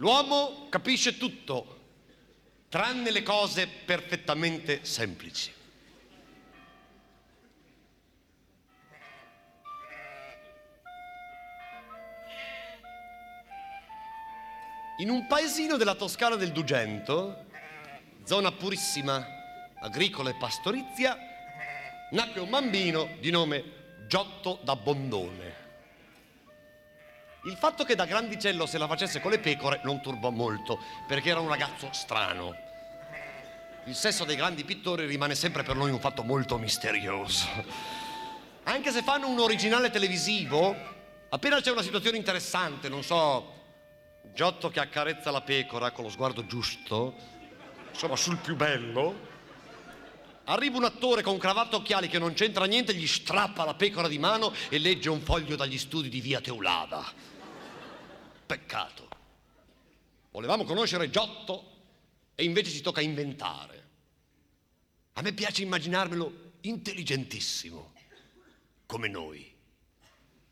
[0.00, 1.78] L'uomo capisce tutto,
[2.70, 5.52] tranne le cose perfettamente semplici.
[15.00, 17.44] In un paesino della Toscana del Dugento,
[18.24, 19.22] zona purissima,
[19.80, 21.14] agricola e pastorizia,
[22.12, 25.59] nacque un bambino di nome Giotto da Bondone.
[27.44, 31.30] Il fatto che da grandicello se la facesse con le pecore non turbò molto, perché
[31.30, 32.54] era un ragazzo strano.
[33.84, 37.46] Il sesso dei grandi pittori rimane sempre per noi un fatto molto misterioso.
[38.64, 40.76] Anche se fanno un originale televisivo,
[41.30, 43.58] appena c'è una situazione interessante, non so,
[44.32, 47.14] Giotto che accarezza la pecora con lo sguardo giusto,
[47.90, 49.28] insomma sul più bello,
[50.44, 54.18] arriva un attore con cravatta occhiali che non c'entra niente, gli strappa la pecora di
[54.18, 57.04] mano e legge un foglio dagli studi di via Teulada.
[58.50, 59.08] Peccato.
[60.32, 61.70] Volevamo conoscere Giotto
[62.34, 63.86] e invece ci tocca inventare.
[65.12, 67.92] A me piace immaginarmelo intelligentissimo,
[68.86, 69.54] come noi.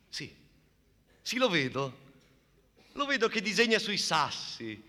[0.08, 0.32] Sì,
[1.22, 2.06] sì lo vedo.
[2.92, 4.80] Lo vedo che disegna sui sassi,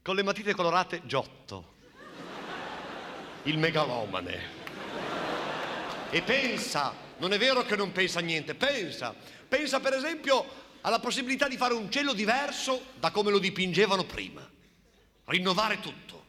[0.00, 1.74] con le matite colorate Giotto,
[3.42, 4.40] il megalomane.
[6.10, 9.12] E pensa, non è vero che non pensa niente, pensa.
[9.48, 14.48] Pensa per esempio alla possibilità di fare un cielo diverso da come lo dipingevano prima.
[15.24, 16.24] Rinnovare tutto.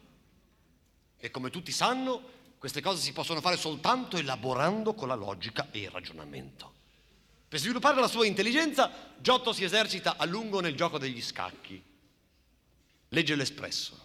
[1.18, 5.80] E come tutti sanno, queste cose si possono fare soltanto elaborando con la logica e
[5.80, 6.72] il ragionamento.
[7.48, 11.82] Per sviluppare la sua intelligenza, Giotto si esercita a lungo nel gioco degli scacchi.
[13.08, 14.02] Legge l'Espresso.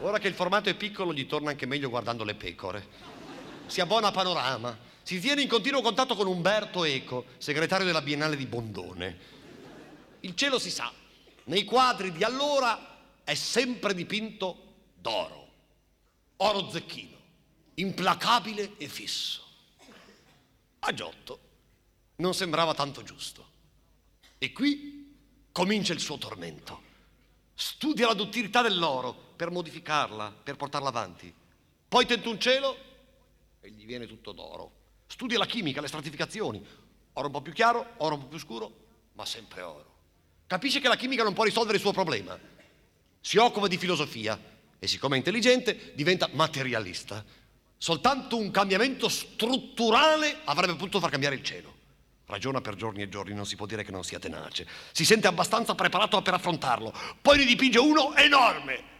[0.00, 2.86] Ora che il formato è piccolo, gli torna anche meglio guardando le pecore.
[3.66, 4.76] Si abbona a Panorama.
[5.06, 9.18] Si tiene in continuo contatto con Umberto Eco, segretario della Biennale di Bondone.
[10.18, 10.92] Il cielo si sa,
[11.44, 15.52] nei quadri di allora è sempre dipinto d'oro,
[16.38, 17.16] oro zecchino,
[17.74, 19.44] implacabile e fisso.
[20.80, 21.38] A Giotto
[22.16, 23.46] non sembrava tanto giusto.
[24.38, 25.16] E qui
[25.52, 26.82] comincia il suo tormento.
[27.54, 31.32] Studia la duttilità dell'oro per modificarla, per portarla avanti.
[31.86, 32.76] Poi tenta un cielo
[33.60, 34.75] e gli viene tutto d'oro.
[35.06, 36.64] Studia la chimica, le stratificazioni.
[37.14, 38.72] Oro un po' più chiaro, oro un po' più scuro,
[39.12, 39.94] ma sempre oro.
[40.46, 42.38] Capisce che la chimica non può risolvere il suo problema.
[43.20, 44.38] Si occupa di filosofia
[44.78, 47.24] e siccome è intelligente diventa materialista.
[47.78, 51.74] Soltanto un cambiamento strutturale avrebbe potuto far cambiare il cielo.
[52.26, 54.66] Ragiona per giorni e giorni, non si può dire che non sia tenace.
[54.92, 56.92] Si sente abbastanza preparato per affrontarlo.
[57.20, 58.94] Poi ne dipinge uno enorme.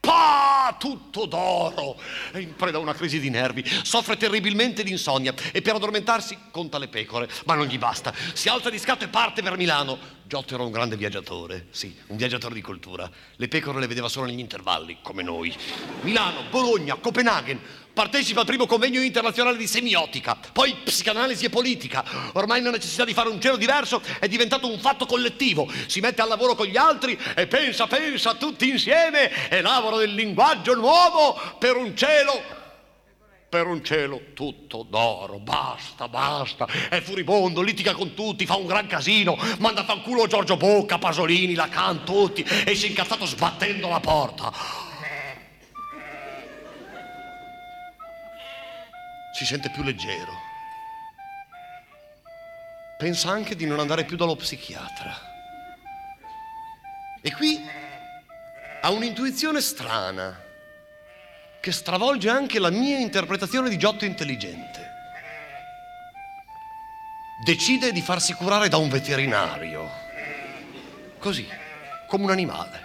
[0.00, 0.74] Pa!
[0.78, 2.00] Tutto d'oro!
[2.32, 6.36] È in preda a una crisi di nervi, soffre terribilmente di insonnia e per addormentarsi
[6.50, 8.14] conta le pecore, ma non gli basta.
[8.32, 10.18] Si alza di scatto e parte per Milano.
[10.24, 13.10] Giotto era un grande viaggiatore, sì, un viaggiatore di cultura.
[13.34, 15.54] Le pecore le vedeva solo negli intervalli, come noi.
[16.02, 17.60] Milano, Bologna, Copenaghen,
[17.92, 22.04] partecipa al primo convegno internazionale di semiotica, poi psicanalisi e politica.
[22.32, 25.70] Ormai la necessità di fare un cielo diverso è diventato un fatto collettivo.
[25.86, 30.74] Si mette al lavoro con gli altri e pensa, pensa tutti insieme, elabora del linguaggio
[30.74, 32.58] nuovo per un cielo
[33.50, 38.86] per un cielo tutto d'oro, basta, basta, è furibondo, litiga con tutti, fa un gran
[38.86, 43.98] casino, manda a fanculo Giorgio Bocca, Pasolini, Lacan, tutti, e si è incazzato sbattendo la
[43.98, 44.89] porta.
[49.40, 50.38] Si sente più leggero.
[52.98, 55.18] Pensa anche di non andare più dallo psichiatra.
[57.22, 57.58] E qui
[58.82, 60.38] ha un'intuizione strana
[61.58, 64.90] che stravolge anche la mia interpretazione di Giotto intelligente.
[67.42, 69.90] Decide di farsi curare da un veterinario,
[71.18, 71.48] così,
[72.08, 72.82] come un animale.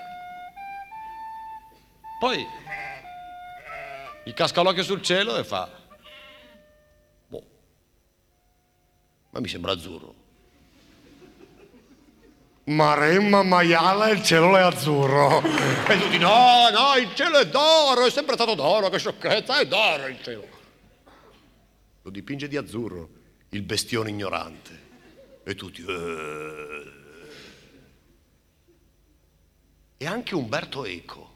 [2.18, 2.48] Poi
[4.24, 5.75] gli casca l'occhio sul cielo e fa
[9.36, 10.16] ma mi sembra azzurro.
[12.68, 15.44] Maremma maiala il cielo è azzurro.
[15.44, 19.68] E tutti no, no, il cielo è d'oro, è sempre stato d'oro, che sciocchezza, è
[19.68, 20.48] d'oro il cielo.
[22.02, 23.10] Lo dipinge di azzurro,
[23.50, 24.84] il bestione ignorante.
[25.44, 25.84] E tutti...
[25.86, 26.94] "Eh".
[29.98, 31.34] E anche Umberto Eco,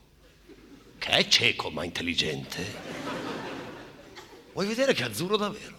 [0.97, 2.66] che è cieco ma intelligente.
[4.54, 5.78] Vuoi vedere che è azzurro davvero?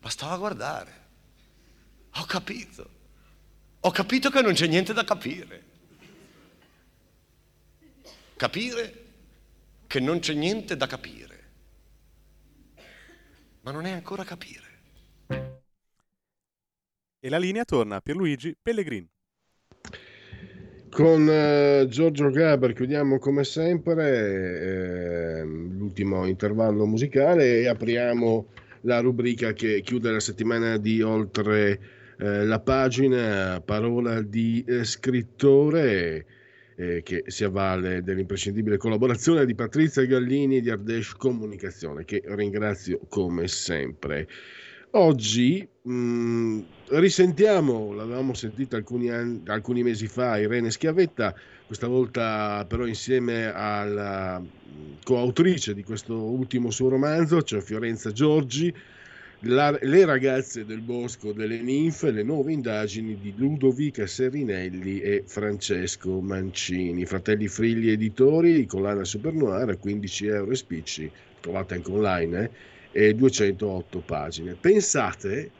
[0.00, 0.92] Bastava guardare.
[2.16, 2.98] Ho capito.
[3.80, 5.64] Ho capito che non c'è niente da capire.
[8.36, 9.04] Capire
[9.86, 11.38] che non c'è niente da capire.
[13.60, 14.68] Ma non è ancora capire.
[17.22, 19.06] E la linea torna a Pierluigi Pellegrin.
[20.90, 28.46] Con eh, Giorgio Gaber chiudiamo come sempre eh, l'ultimo intervallo musicale e apriamo
[28.82, 31.80] la rubrica che chiude la settimana di oltre
[32.18, 36.26] eh, la pagina, parola di eh, scrittore
[36.76, 43.48] eh, che si avvale dell'imprescindibile collaborazione di Patrizia Gallini di Ardèche Comunicazione, che ringrazio come
[43.48, 44.26] sempre.
[44.92, 51.34] Oggi mh, risentiamo, l'avevamo sentita alcuni, alcuni mesi fa, Irene Schiavetta,
[51.70, 54.42] questa volta però insieme alla
[55.04, 58.74] coautrice di questo ultimo suo romanzo, cioè Fiorenza Giorgi,
[59.42, 66.20] la, le ragazze del bosco delle ninfe, le nuove indagini di Ludovica Serinelli e Francesco
[66.20, 71.08] Mancini, fratelli Frilli editori, collana Super Noir, 15 euro e spicci,
[71.38, 72.50] trovate anche online,
[72.90, 73.10] eh?
[73.10, 74.56] e 208 pagine.
[74.60, 75.52] Pensate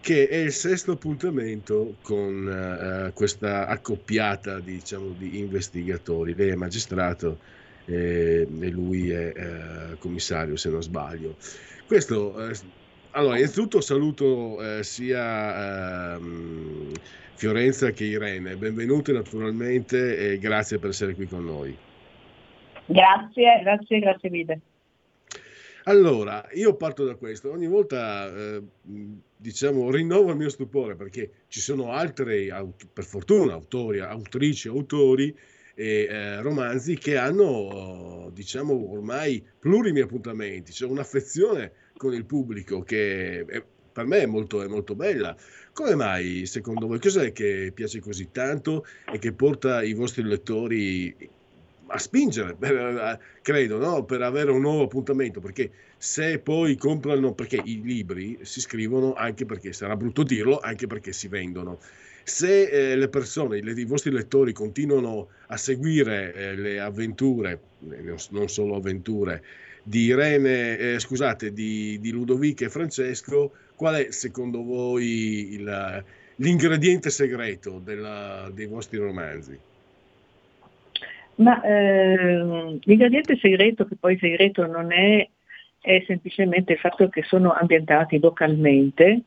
[0.00, 6.34] che è il sesto appuntamento con uh, questa accoppiata diciamo, di investigatori.
[6.34, 7.38] Lei è magistrato
[7.84, 11.36] eh, e lui è eh, commissario, se non sbaglio.
[11.86, 12.54] Questo, eh,
[13.12, 16.92] allora, innanzitutto saluto eh, sia ehm,
[17.34, 18.56] Fiorenza che Irene.
[18.56, 21.76] Benvenute naturalmente e grazie per essere qui con noi.
[22.86, 24.60] Grazie, grazie, grazie mille.
[25.84, 28.62] Allora, io parto da questo, ogni volta eh,
[29.36, 32.50] diciamo rinnovo il mio stupore perché ci sono altri,
[32.92, 35.34] per fortuna, autori, autrici, autori
[35.74, 43.44] e eh, romanzi che hanno, diciamo, ormai plurimi appuntamenti, c'è un'affezione con il pubblico che
[43.46, 45.34] è, per me è molto, è molto bella.
[45.72, 51.38] Come mai, secondo voi, cos'è che piace così tanto e che porta i vostri lettori
[51.90, 54.04] a spingere, per, credo, no?
[54.04, 59.44] per avere un nuovo appuntamento, perché se poi comprano, perché i libri si scrivono anche
[59.44, 61.78] perché, sarà brutto dirlo, anche perché si vendono.
[62.22, 67.60] Se eh, le persone, i, i, vostri lettori continuano a seguire eh, le avventure,
[67.90, 69.42] eh, non solo avventure,
[69.82, 76.04] di Irene, eh, scusate, di, di Ludovico e Francesco, qual è secondo voi il,
[76.36, 79.58] l'ingrediente segreto della, dei vostri romanzi?
[81.40, 85.26] Ma eh, l'ingrediente segreto, che poi segreto non è,
[85.80, 89.22] è semplicemente il fatto che sono ambientati localmente.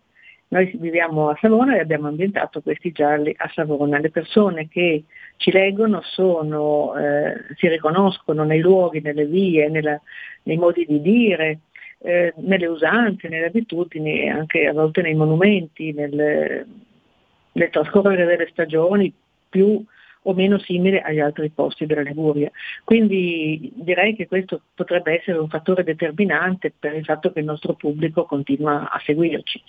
[0.49, 3.97] Noi viviamo a Savona e abbiamo ambientato questi gialli a Savona.
[3.97, 5.05] Le persone che
[5.37, 9.99] ci leggono sono, eh, si riconoscono nei luoghi, nelle vie, nella,
[10.43, 11.61] nei modi di dire,
[11.97, 16.63] eh, nelle usanze, nelle abitudini anche a volte nei monumenti, nel,
[17.53, 19.11] nel trascorrere delle stagioni
[19.49, 19.83] più
[20.23, 22.51] o meno simile agli altri posti della Liguria.
[22.83, 27.73] Quindi direi che questo potrebbe essere un fattore determinante per il fatto che il nostro
[27.73, 29.61] pubblico continua a seguirci.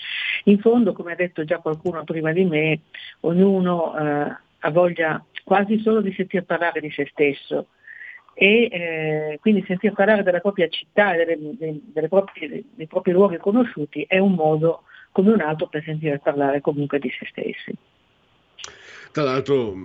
[0.44, 2.80] In fondo, come ha detto già qualcuno prima di me,
[3.20, 7.68] ognuno eh, ha voglia quasi solo di sentir parlare di se stesso
[8.34, 13.36] e eh, quindi sentir parlare della propria città e delle, delle proprie, dei propri luoghi
[13.36, 14.82] conosciuti è un modo
[15.12, 17.76] come un altro per sentire parlare comunque di se stessi.
[19.12, 19.76] Tra l'altro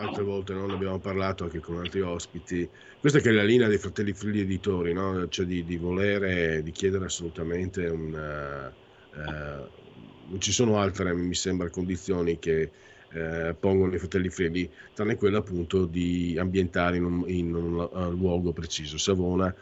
[0.00, 0.66] altre volte no?
[0.66, 2.68] ne abbiamo parlato anche con altri ospiti.
[2.98, 5.28] Questa che è la linea dei fratelli Frilli editori, no?
[5.28, 8.68] cioè di, di, volere, di chiedere assolutamente una...
[8.68, 9.78] Eh,
[10.30, 12.70] non ci sono altre, mi sembra, condizioni che
[13.12, 18.10] eh, pongono i fratelli Frilli, tranne quella appunto di ambientare in un, in un uh,
[18.10, 18.96] luogo preciso.
[18.96, 19.52] Savona,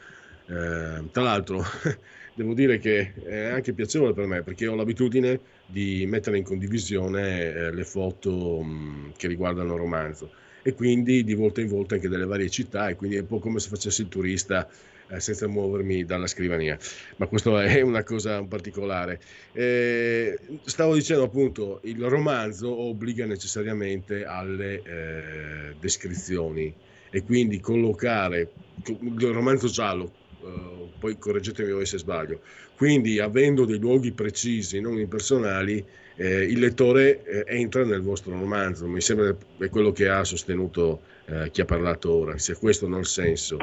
[0.46, 1.64] eh, tra l'altro,
[2.38, 7.52] devo dire che è anche piacevole per me perché ho l'abitudine di mettere in condivisione
[7.52, 10.30] eh, le foto mh, che riguardano il romanzo.
[10.62, 13.40] E quindi di volta in volta anche delle varie città e quindi è un po'
[13.40, 14.68] come se facessi il turista
[15.08, 16.78] eh, senza muovermi dalla scrivania,
[17.16, 19.20] ma questo è una cosa particolare.
[19.52, 26.72] Eh, stavo dicendo appunto, il romanzo obbliga necessariamente alle eh, descrizioni.
[27.10, 28.52] E quindi collocare
[28.84, 32.40] il romanzo giallo Uh, poi correggetemi voi se sbaglio.
[32.76, 35.84] Quindi, avendo dei luoghi precisi, non impersonali,
[36.16, 38.86] eh, il lettore eh, entra nel vostro romanzo.
[38.86, 42.98] Mi sembra è quello che ha sostenuto eh, chi ha parlato ora, se questo non
[42.98, 43.56] ha il senso.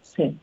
[0.00, 0.36] Sì.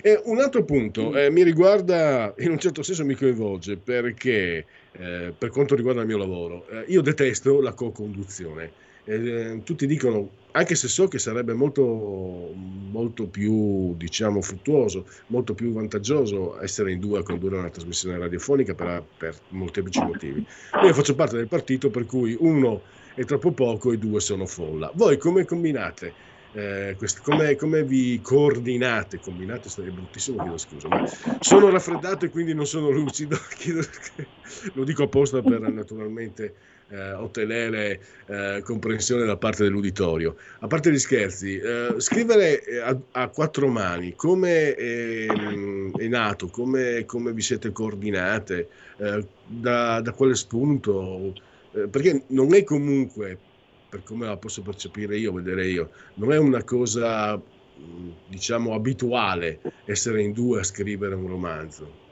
[0.00, 5.32] E un altro punto eh, mi riguarda, in un certo senso mi coinvolge, perché eh,
[5.36, 8.86] per quanto riguarda il mio lavoro, eh, io detesto la co-conduzione.
[9.04, 12.52] Eh, tutti dicono, anche se so che sarebbe molto,
[12.90, 18.74] molto più, diciamo, fruttuoso, molto più vantaggioso essere in due a condurre una trasmissione radiofonica
[18.74, 20.46] per, per molteplici motivi.
[20.84, 22.82] Io faccio parte del partito per cui uno
[23.14, 24.90] è troppo poco e due sono folla.
[24.94, 26.12] Voi come combinate?
[26.50, 29.18] Eh, quest- come, come, vi coordinate?
[29.18, 31.04] Combinate sarebbe bruttissimo, chiedo scusa, ma
[31.40, 33.36] sono raffreddato e quindi non sono lucido.
[33.56, 33.80] Chiedo,
[34.74, 36.54] lo dico apposta per naturalmente
[36.88, 40.36] eh, ottenere eh, comprensione da parte dell'uditorio.
[40.60, 47.04] A parte gli scherzi, eh, scrivere a, a, quattro mani come è, è nato, come,
[47.04, 48.68] come, vi siete coordinate,
[48.98, 51.34] eh, da, da, quale spunto,
[51.72, 53.38] eh, perché non è comunque,
[53.88, 57.40] per come la posso percepire io, vedere io, non è una cosa
[58.26, 62.06] diciamo abituale essere in due a scrivere un romanzo.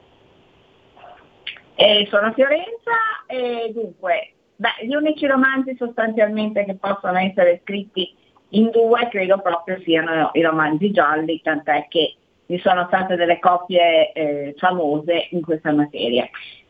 [1.75, 8.11] Eh, sono Fiorenza e dunque Beh, gli unici romanzi sostanzialmente che possono essere scritti
[8.49, 12.15] in due credo proprio siano i romanzi gialli, tant'è che
[12.47, 16.27] ci sono state delle coppie eh, famose in questa materia.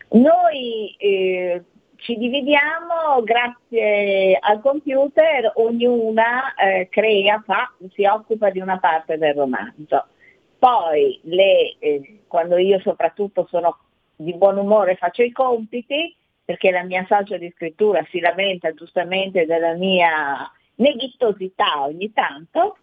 [0.09, 1.63] Noi eh,
[1.97, 9.33] ci dividiamo grazie al computer, ognuna eh, crea, fa, si occupa di una parte del
[9.33, 10.07] romanzo.
[10.57, 13.77] Poi le, eh, quando io soprattutto sono
[14.15, 19.45] di buon umore faccio i compiti, perché la mia socia di scrittura si lamenta giustamente
[19.45, 22.77] della mia neghitosità ogni tanto,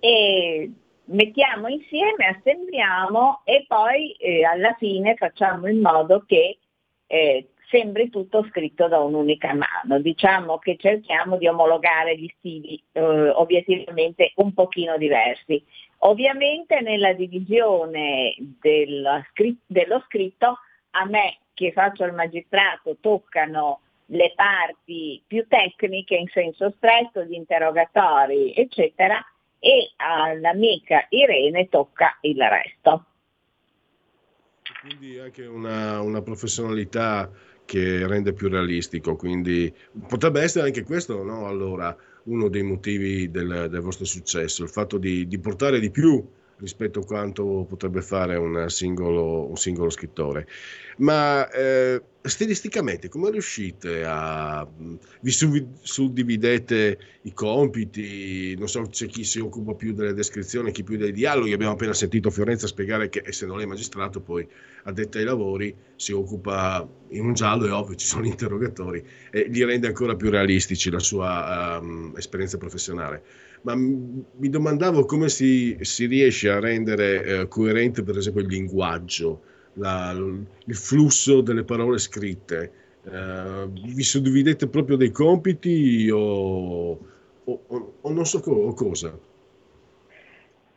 [0.00, 0.70] e
[1.04, 6.58] mettiamo insieme, assembliamo e poi eh, alla fine facciamo in modo che
[7.06, 9.98] eh, sembri tutto scritto da un'unica mano.
[9.98, 15.64] Diciamo che cerchiamo di omologare gli stili eh, obiettivamente un pochino diversi.
[16.04, 19.24] Ovviamente nella divisione dello,
[19.64, 20.58] dello scritto
[20.90, 27.32] a me che faccio il magistrato toccano le parti più tecniche in senso stretto, gli
[27.32, 29.24] interrogatori, eccetera,
[29.58, 33.06] e all'amica Irene tocca il resto.
[34.80, 37.30] Quindi anche una, una professionalità
[37.72, 39.72] che rende più realistico, quindi
[40.06, 41.46] potrebbe essere anche questo, no?
[41.46, 46.22] allora, uno dei motivi del, del vostro successo, il fatto di, di portare di più
[46.58, 50.46] rispetto a quanto potrebbe fare un singolo, un singolo scrittore.
[50.98, 54.66] Ma eh, stilisticamente come riuscite a...
[55.20, 55.30] vi
[55.80, 61.12] suddividete i compiti, non so c'è chi si occupa più delle descrizioni, chi più dei
[61.12, 64.46] dialoghi, abbiamo appena sentito Fiorenza spiegare che essendo lei magistrato poi
[64.84, 69.64] addetta ai lavori si occupa in un giallo, è ovvio ci sono interrogatori e gli
[69.64, 73.22] rende ancora più realistici la sua um, esperienza professionale.
[73.62, 79.42] Ma mi domandavo come si, si riesce a rendere eh, coerente per esempio il linguaggio,
[79.74, 82.72] la, il flusso delle parole scritte.
[83.04, 86.92] Eh, vi suddividete proprio dei compiti o,
[87.44, 89.18] o, o non so co- cosa?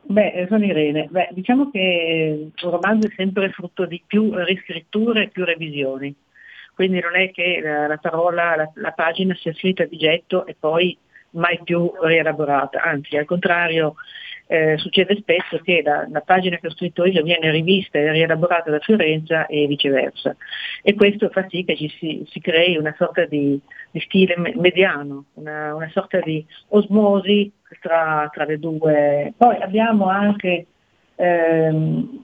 [0.07, 1.07] Beh, sono Irene.
[1.09, 6.15] Beh, diciamo che un romanzo è sempre frutto di più riscritture e più revisioni.
[6.73, 10.55] Quindi non è che la, la parola, la, la, pagina sia scritta di getto e
[10.59, 10.95] poi
[11.31, 13.95] mai più rielaborata, anzi al contrario
[14.47, 18.69] eh, succede spesso che la, la, pagina che ho scritto io viene rivista e rielaborata
[18.69, 20.35] da Fiorenza e viceversa
[20.83, 25.25] e questo fa sì che ci si, si crei una sorta di, di stile mediano,
[25.33, 29.33] una, una, sorta di osmosi tra, tra, le due.
[29.35, 30.67] Poi abbiamo anche
[31.15, 32.23] ehm,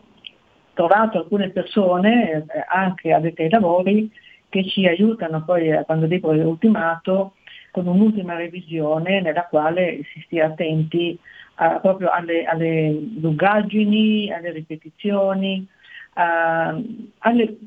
[0.74, 4.12] trovato alcune persone, eh, anche addetti ai lavori,
[4.48, 7.34] che ci aiutano poi, quando dico ultimato,
[7.72, 11.18] con un'ultima revisione nella quale si stia attenti
[11.62, 15.68] uh, proprio alle, alle, lungaggini, alle ripetizioni,
[16.16, 17.57] uh, alle,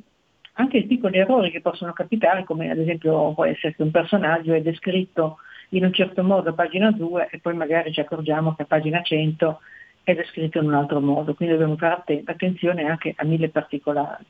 [0.55, 4.53] anche ai piccoli errori che possono capitare, come ad esempio può essere che un personaggio
[4.53, 5.39] è descritto
[5.71, 9.03] in un certo modo a pagina 2 e poi magari ci accorgiamo che a pagina
[9.03, 9.61] 100
[10.03, 14.25] è descritto in un altro modo, quindi dobbiamo fare attenzione anche a mille particolari.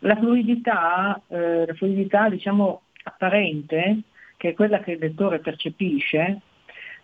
[0.00, 4.00] La fluidità, eh, la fluidità diciamo, apparente
[4.36, 6.40] che è quella che il lettore percepisce,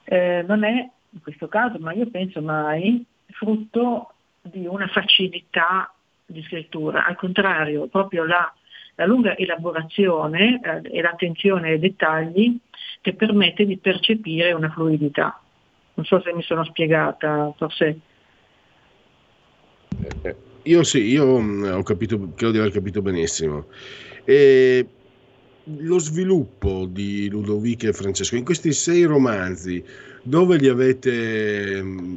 [0.04, 5.92] eh, non è in questo caso, ma io penso mai, frutto di una facilità
[6.24, 8.52] di scrittura, al contrario, proprio la,
[8.96, 12.56] la lunga elaborazione eh, e l'attenzione ai dettagli
[13.00, 15.40] che permette di percepire una fluidità.
[15.94, 18.00] Non so se mi sono spiegata, forse...
[20.22, 23.66] Eh, io sì, io mm, ho capito, credo di aver capito benissimo.
[24.24, 24.86] E
[25.64, 29.82] lo sviluppo di Ludovico e Francesco in questi sei romanzi
[30.22, 32.16] dove li avete mm,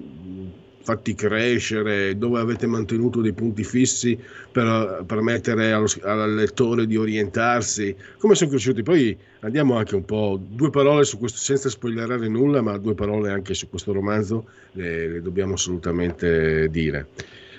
[0.81, 4.17] fatti crescere, dove avete mantenuto dei punti fissi
[4.51, 8.83] per permettere allo, al lettore di orientarsi, come sono cresciuti.
[8.83, 13.31] Poi andiamo anche un po', due parole su questo, senza spoilerare nulla, ma due parole
[13.31, 17.07] anche su questo romanzo le, le dobbiamo assolutamente dire.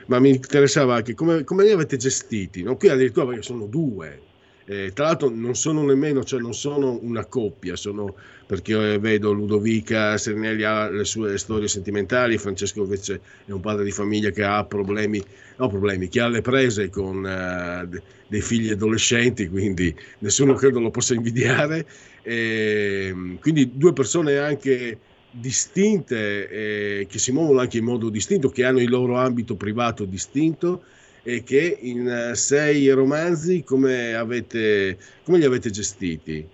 [0.07, 2.76] Ma mi interessava anche come, come li avete gestiti, no?
[2.76, 4.20] qui addirittura perché sono due,
[4.66, 9.32] eh, tra l'altro non sono nemmeno, cioè non sono una coppia, sono perché io vedo
[9.32, 14.42] Ludovica Sernelli ha le sue storie sentimentali, Francesco invece è un padre di famiglia che
[14.42, 15.22] ha problemi,
[15.56, 20.90] no problemi, che ha le prese con uh, dei figli adolescenti, quindi nessuno credo lo
[20.90, 21.86] possa invidiare.
[22.22, 24.98] E, ehm, quindi due persone anche
[25.30, 30.04] distinte, eh, che si muovono anche in modo distinto, che hanno il loro ambito privato
[30.04, 30.82] distinto
[31.28, 36.48] e che in eh, sei romanzi come, avete, come li avete gestiti?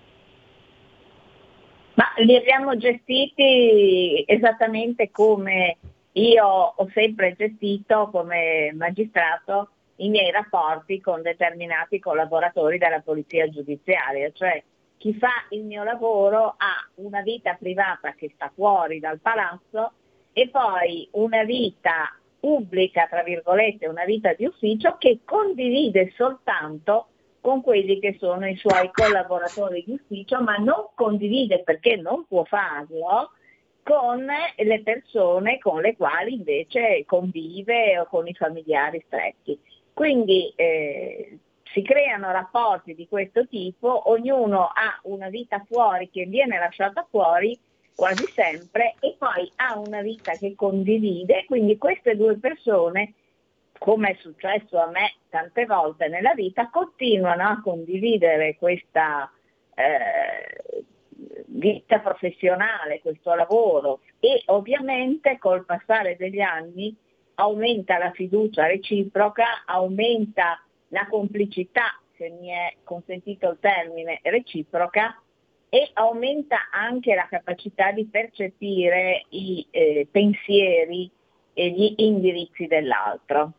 [1.93, 5.77] Ma li abbiamo gestiti esattamente come
[6.13, 14.31] io ho sempre gestito come magistrato i miei rapporti con determinati collaboratori della polizia giudiziaria,
[14.33, 14.63] cioè
[14.97, 19.93] chi fa il mio lavoro ha una vita privata che sta fuori dal palazzo
[20.33, 27.07] e poi una vita pubblica, tra virgolette, una vita di ufficio che condivide soltanto
[27.41, 32.43] con quelli che sono i suoi collaboratori di ufficio, ma non condivide perché non può
[32.43, 33.31] farlo
[33.85, 39.57] con le persone con le quali invece convive o con i familiari stretti.
[39.93, 41.39] Quindi eh,
[41.73, 47.57] si creano rapporti di questo tipo, ognuno ha una vita fuori che viene lasciata fuori
[47.95, 53.15] quasi sempre e poi ha una vita che condivide, quindi queste due persone,
[53.79, 59.31] come è successo a me tante volte nella vita, continuano a condividere questa
[59.75, 60.85] eh,
[61.47, 64.01] vita professionale, questo lavoro.
[64.21, 66.95] E ovviamente col passare degli anni
[67.35, 75.21] aumenta la fiducia reciproca, aumenta la complicità, se mi è consentito il termine, reciproca
[75.75, 81.11] e aumenta anche la capacità di percepire i eh, pensieri
[81.55, 83.55] e gli indirizzi dell'altro.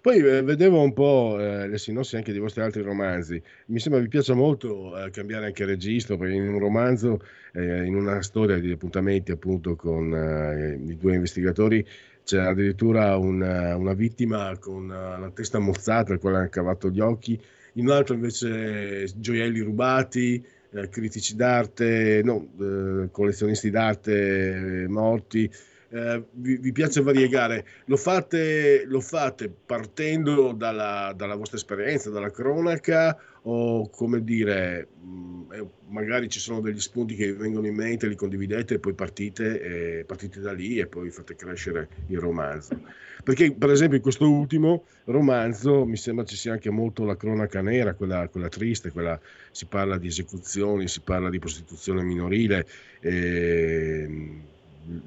[0.00, 3.42] Poi eh, vedevo un po' eh, le sinossi anche dei vostri altri romanzi.
[3.66, 7.18] Mi sembra vi piace molto eh, cambiare anche registro, perché in un romanzo,
[7.54, 11.84] eh, in una storia di appuntamenti appunto con eh, i due investigatori,
[12.22, 17.36] c'è addirittura una, una vittima con la testa mozzata, al quale hanno cavato gli occhi,
[17.72, 20.44] in un altro invece gioielli rubati,
[20.90, 25.50] critici d'arte, no, eh, collezionisti d'arte eh, morti.
[25.94, 32.32] Eh, vi, vi, piace variegare, lo fate, lo fate partendo dalla, dalla, vostra esperienza, dalla
[32.32, 37.76] cronaca o come dire, mh, mm, magari ci sono degli spunti che vi vengono in
[37.76, 42.18] mente, li condividete e poi partite, e partite da lì e poi fate crescere il
[42.18, 42.76] romanzo.
[43.22, 47.62] Perché per esempio in questo ultimo romanzo mi sembra ci sia anche molto la cronaca
[47.62, 49.16] nera, quella, quella triste, quella,
[49.52, 52.66] si parla di esecuzioni, si parla di prostituzione minorile.
[52.98, 54.52] Eh,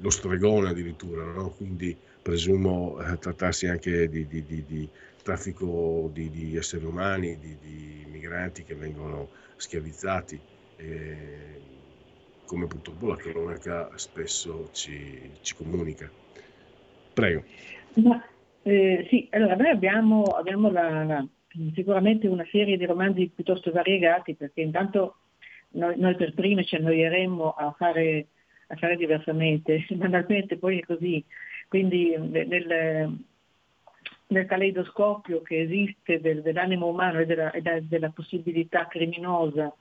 [0.00, 1.50] lo stregone addirittura, no?
[1.50, 4.88] quindi presumo eh, trattarsi anche di, di, di, di
[5.22, 10.40] traffico di, esseri umani, di, migranti che vengono schiavizzati,
[10.76, 11.60] eh,
[12.44, 16.10] come purtroppo la cronaca spesso ci, ci comunica.
[17.12, 17.44] Prego.
[17.94, 18.22] Ma,
[18.62, 21.26] eh, sì, allora noi abbiamo, abbiamo la, la,
[21.74, 25.16] sicuramente una serie di romanzi piuttosto variegati perché intanto
[25.70, 28.28] noi, noi per primi ci annoieremmo a fare
[28.68, 31.24] a fare diversamente, banalmente poi è così.
[31.68, 33.18] Quindi nel,
[34.28, 39.74] nel caleidoscopio che esiste del, dell'animo umano e della, e della possibilità criminosa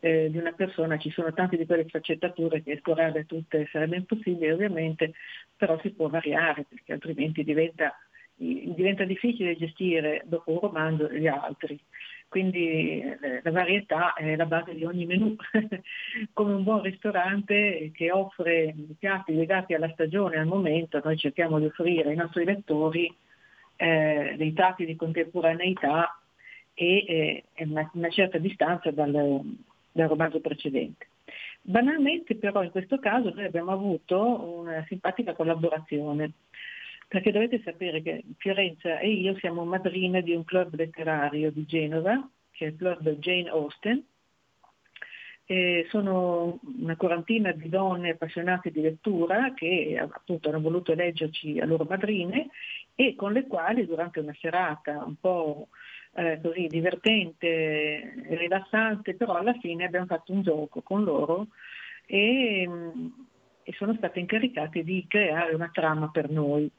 [0.00, 4.52] eh, di una persona ci sono tante di quelle sfaccettature che esplorare tutte sarebbe impossibile
[4.52, 5.12] ovviamente,
[5.56, 7.94] però si può variare perché altrimenti diventa,
[8.34, 11.78] diventa difficile gestire dopo un romanzo gli altri
[12.30, 15.34] quindi eh, la varietà è la base di ogni menù,
[16.32, 21.66] come un buon ristorante che offre piatti legati alla stagione, al momento, noi cerchiamo di
[21.66, 23.12] offrire ai nostri lettori
[23.74, 26.20] eh, dei tratti di contemporaneità
[26.72, 27.04] e
[27.56, 29.10] eh, una, una, certa distanza dal,
[29.90, 31.08] dal romanzo precedente.
[31.62, 36.30] Banalmente però in questo caso noi abbiamo avuto una simpatica collaborazione
[37.10, 42.30] perché dovete sapere che Fiorenza e io siamo madrine di un club letterario di Genova,
[42.52, 44.04] che è il club Jane Austen.
[45.44, 51.64] E sono una quarantina di donne appassionate di lettura che appunto hanno voluto leggerci a
[51.64, 52.50] loro madrine
[52.94, 55.66] e con le quali durante una serata un po'
[56.14, 61.48] eh, così divertente rilassante, però alla fine abbiamo fatto un gioco con loro
[62.06, 62.68] e
[63.62, 66.70] e sono state incaricate di creare una trama per noi.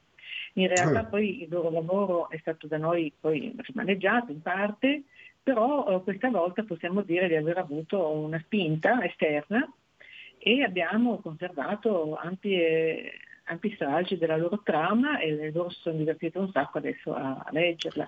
[0.54, 5.04] In realtà poi il loro lavoro è stato da noi poi rimaneggiato in parte,
[5.42, 9.68] però eh, questa volta possiamo dire di aver avuto una spinta esterna
[10.38, 13.12] e abbiamo conservato ampie,
[13.46, 17.50] ampi stralci della loro trama e loro si sono divertite un sacco adesso a, a
[17.52, 18.08] leggerla.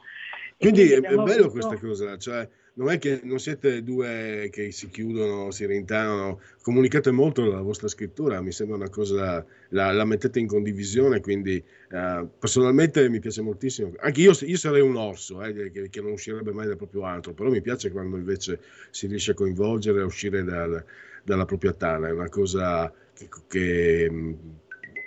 [0.72, 1.50] Quindi, è bello avuto...
[1.50, 7.12] questa cosa, cioè non è che non siete due che si chiudono, si rintanano, comunicate
[7.12, 12.28] molto la vostra scrittura, mi sembra una cosa, la, la mettete in condivisione, quindi uh,
[12.40, 13.94] personalmente mi piace moltissimo.
[14.00, 17.34] Anche io, io sarei un orso, eh, che, che, non uscirebbe mai dal proprio altro,
[17.34, 18.60] però mi piace quando invece
[18.90, 20.84] si riesce a coinvolgere, a uscire dal,
[21.24, 24.36] dalla propria tana, è una cosa che, che,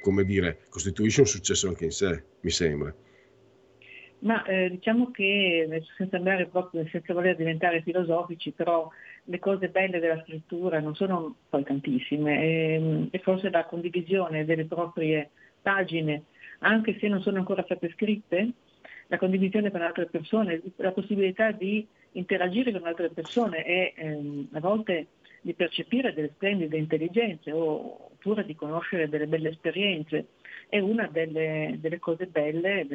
[0.01, 2.95] come dire, costituisce un successo anche in sé, mi sembra.
[4.27, 8.91] Ma eh, diciamo che, senza andare proprio, senza voler diventare filosofici, però
[9.23, 14.45] le cose belle della scrittura non sono poi tantissime e, ehm, e forse la condivisione
[14.45, 15.31] delle proprie
[15.63, 16.25] pagine,
[16.61, 18.51] anche se non sono ancora state scritte,
[19.07, 24.61] la condivisione con altre persone, la possibilità di interagire con altre persone e ehm, a
[24.61, 25.07] volte
[25.41, 30.31] di percepire delle splendide intelligenze o, oppure di conoscere delle belle esperienze
[30.69, 32.89] è una delle, delle cose belle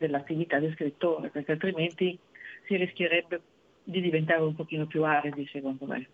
[0.00, 2.18] dell'attività del scrittore, perché altrimenti
[2.66, 3.40] si rischierebbe
[3.84, 6.08] di diventare un pochino più aridi, secondo me.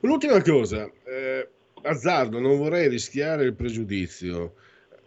[0.00, 1.48] Un'ultima cosa, eh,
[1.82, 4.54] azzardo, non vorrei rischiare il pregiudizio,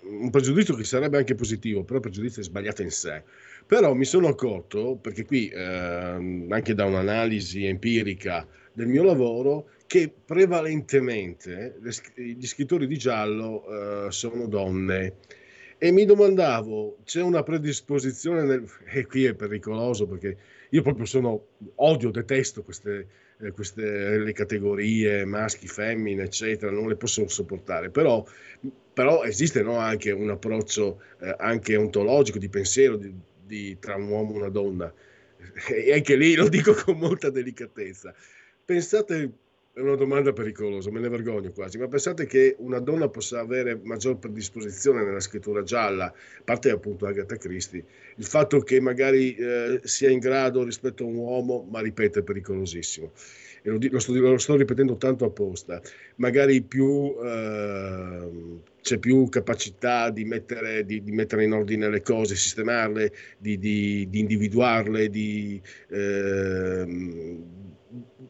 [0.04, 3.22] un pregiudizio che sarebbe anche positivo, però il pregiudizio è sbagliato in sé.
[3.66, 10.10] Però mi sono accorto, perché qui eh, anche da un'analisi empirica del mio lavoro, che
[10.26, 11.80] prevalentemente
[12.16, 15.16] gli scrittori di giallo eh, sono donne
[15.80, 18.66] e mi domandavo, c'è una predisposizione, nel...
[18.92, 20.38] e qui è pericoloso perché
[20.70, 23.08] io proprio sono, odio, detesto queste,
[23.40, 28.26] eh, queste le categorie maschi, femmine, eccetera, non le posso sopportare, però,
[28.94, 33.14] però esiste no, anche un approccio eh, anche ontologico, di pensiero di,
[33.46, 34.92] di, tra un uomo e una donna,
[35.70, 38.14] e anche lì lo dico con molta delicatezza.
[38.66, 39.32] Pensate
[39.78, 43.80] è una domanda pericolosa, me ne vergogno quasi, ma pensate che una donna possa avere
[43.84, 46.14] maggior predisposizione nella scrittura gialla, a
[46.44, 47.86] parte appunto Agatha Christie,
[48.16, 52.24] il fatto che magari eh, sia in grado rispetto a un uomo, ma ripeto è
[52.24, 53.12] pericolosissimo,
[53.62, 55.80] e lo, lo, sto, lo sto, ripetendo tanto apposta,
[56.16, 58.30] magari più, eh,
[58.82, 64.08] c'è più capacità di mettere, di, di mettere, in ordine le cose, sistemarle, di, di,
[64.10, 65.62] di individuarle, di...
[65.90, 67.66] Eh,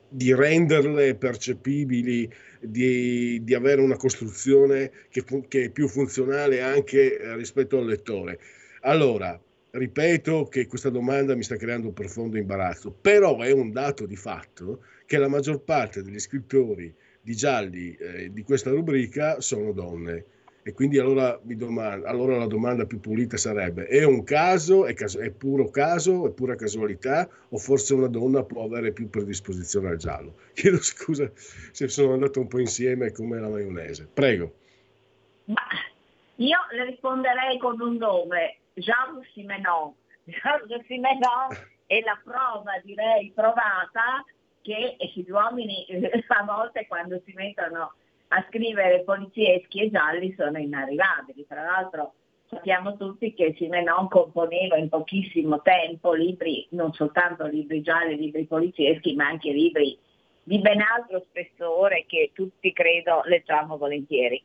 [0.09, 2.29] di renderle percepibili,
[2.59, 8.39] di, di avere una costruzione che, che, è più funzionale anche eh, rispetto al lettore.
[8.81, 9.39] Allora,
[9.71, 14.15] ripeto che questa domanda mi sta creando un profondo imbarazzo, però è un dato di
[14.15, 20.25] fatto che la maggior parte degli scrittori di gialli eh, di questa rubrica sono donne
[20.67, 25.21] e quindi allora, domanda, allora, la domanda più pulita sarebbe: è un caso, è, caso,
[25.21, 29.95] è puro caso, è pura casualità, o forse una donna può avere più predisposizione al
[29.95, 30.35] giallo?
[30.53, 31.31] Chiedo scusa
[31.71, 34.09] se sono andato un po' insieme come la maionese.
[34.13, 34.55] Prego.
[35.45, 35.61] Ma
[36.35, 39.93] io le risponderei con un nome, Jean Simenon.
[40.25, 41.47] Jean Simenon
[41.85, 44.25] è la prova, direi, provata
[44.61, 45.85] che gli uomini
[46.27, 47.93] a volte quando si mettono
[48.29, 51.45] a scrivere polizieschi e gialli sono inarrivabili.
[51.47, 52.13] Tra l'altro
[52.49, 59.15] sappiamo tutti che Simenon componeva in pochissimo tempo libri, non soltanto libri gialli, libri polizieschi,
[59.15, 59.97] ma anche libri
[60.43, 64.41] di ben altro spessore che tutti credo leggiamo volentieri.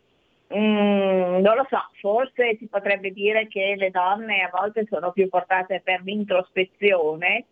[0.54, 5.28] Mm, non lo so, forse si potrebbe dire che le donne a volte sono più
[5.28, 7.46] portate per l'introspezione,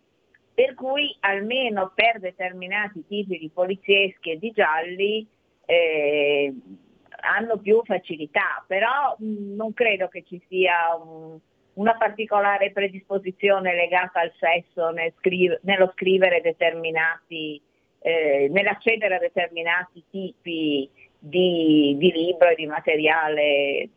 [0.53, 5.25] per cui almeno per determinati tipi di polizieschi e di gialli
[5.71, 6.53] eh,
[7.21, 11.39] hanno più facilità, però mh, mm, non credo che ci sia un,
[11.75, 17.61] una particolare predisposizione legata al sesso nel scrive, nello scrivere determinati,
[17.99, 23.89] eh, nell'accedere a determinati tipi di, di libro e di materiale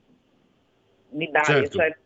[1.10, 1.62] librario.
[1.62, 1.78] Certo.
[1.78, 1.96] Cioè,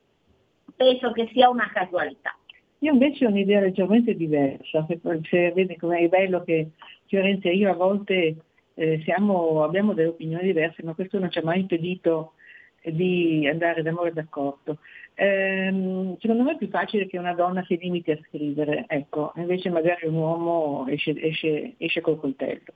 [0.77, 2.35] penso che sia una casualità.
[2.78, 6.70] Io invece ho un'idea leggermente diversa, se, se vedi com'è bello che
[7.07, 8.36] Fiorenza e io a volte
[8.79, 12.35] eh, siamo, abbiamo delle opinioni diverse, ma questo non ci ha mai impedito
[12.81, 14.79] di andare d'amore d'accordo.
[15.15, 19.69] Ehm, secondo me è più facile che una donna si limiti a scrivere, ecco, invece
[19.71, 22.73] magari un uomo esce, esce, esce col coltello.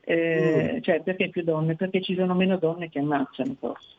[0.00, 0.80] Eh, mm.
[0.80, 1.76] Cioè, perché più donne?
[1.76, 3.98] Perché ci sono meno donne che ammazzano forse.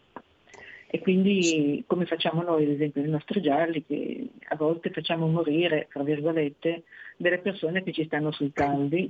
[0.88, 5.88] E quindi come facciamo noi, ad esempio, nei nostri gialli, che a volte facciamo morire,
[5.90, 6.84] tra virgolette,
[7.16, 9.10] delle persone che ci stanno sui caldi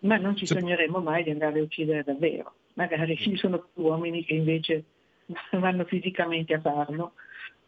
[0.00, 2.54] ma non ci sogneremo mai di andare a uccidere davvero.
[2.74, 4.84] magari ci sono più uomini che invece
[5.52, 7.14] vanno fisicamente a farlo,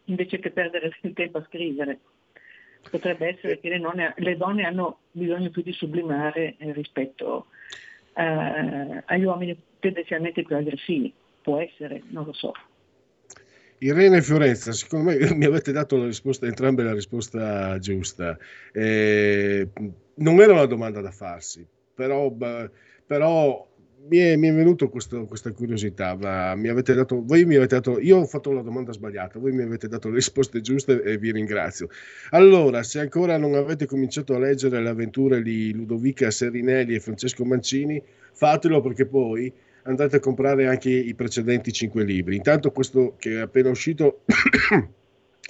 [0.05, 1.99] invece che perdere il tempo a scrivere.
[2.91, 7.47] Potrebbe essere che le donne, le donne hanno bisogno più di sublimare eh, rispetto
[8.15, 11.13] eh, agli uomini tendenzialmente più aggressivi.
[11.43, 12.53] Può essere, non lo so.
[13.79, 18.37] Irene e Fiorenza, secondo me mi avete dato la risposta, entrambe la risposta giusta.
[18.73, 19.69] Eh,
[20.15, 22.35] non era una domanda da farsi, però,
[23.06, 23.69] però
[24.09, 26.16] mi, è, mi è venuto questo, questa curiosità.
[26.16, 29.52] Ma mi avete dato, voi mi avete dato, io ho fatto la domanda sbagliata, voi
[29.52, 31.89] mi avete dato le risposte giuste e vi ringrazio.
[32.31, 37.44] Allora, se ancora non avete cominciato a leggere le avventure di Ludovica Serinelli e Francesco
[37.44, 38.02] Mancini,
[38.32, 39.52] fatelo perché poi
[39.85, 42.36] andate a comprare anche i precedenti cinque libri.
[42.36, 44.20] Intanto questo che è appena uscito,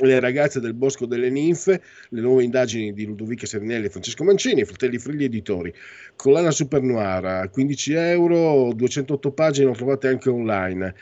[0.01, 4.65] Le ragazze del Bosco delle Ninfe, le nuove indagini di Ludovica Serinelli e Francesco Mancini,
[4.65, 5.73] Fratelli Frilli Editori.
[6.17, 10.95] Collana Super Noir a 15 euro, 208 pagine, lo trovate anche online.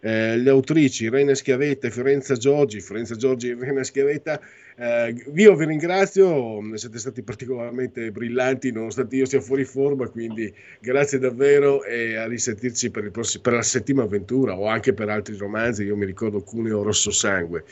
[0.00, 4.40] Eh, le autrici Reina Schiavetta e Fiorenza Giorgi, Fiorenza Giorgi e Reina Schiavetta,
[4.76, 11.18] eh, io vi ringrazio, siete stati particolarmente brillanti nonostante io sia fuori forma, quindi grazie
[11.18, 15.82] davvero e a risentirci per, prossimo, per la settima avventura o anche per altri romanzi,
[15.82, 17.64] io mi ricordo Cuneo Rosso Sangue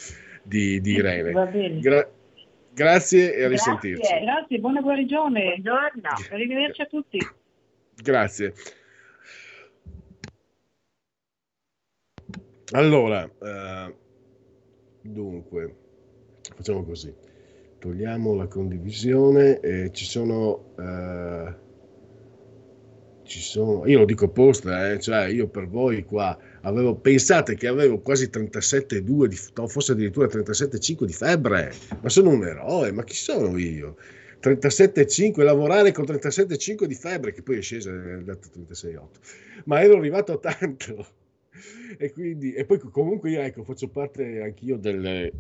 [0.47, 1.32] di, di Irene.
[1.32, 1.81] Va bene.
[1.81, 2.09] Gra-
[2.73, 4.01] grazie e a risentirci.
[4.01, 5.59] Grazie, grazie, buona guarigione.
[5.59, 6.09] Buongiorno.
[6.31, 7.18] Arrivederci a tutti.
[8.02, 8.55] Grazie.
[12.73, 13.94] Allora, uh,
[15.01, 15.77] dunque,
[16.55, 17.14] facciamo così.
[17.78, 20.73] Togliamo la condivisione e ci sono...
[20.77, 21.64] Uh,
[23.27, 27.68] ci sono, io lo dico apposta, eh, cioè io per voi qua avevo, pensate che
[27.68, 29.36] avevo quasi 37,2 di,
[29.68, 31.72] forse addirittura 37,5 di febbre,
[32.02, 33.97] ma sono un eroe, ma chi sono io?
[34.43, 39.01] 37,5, lavorare con 37,5 di febbre, che poi è scesa nel dato 36,8,
[39.64, 41.06] ma ero arrivato a tanto.
[41.98, 45.32] E, quindi, e poi comunque io ecco, faccio parte anch'io delle,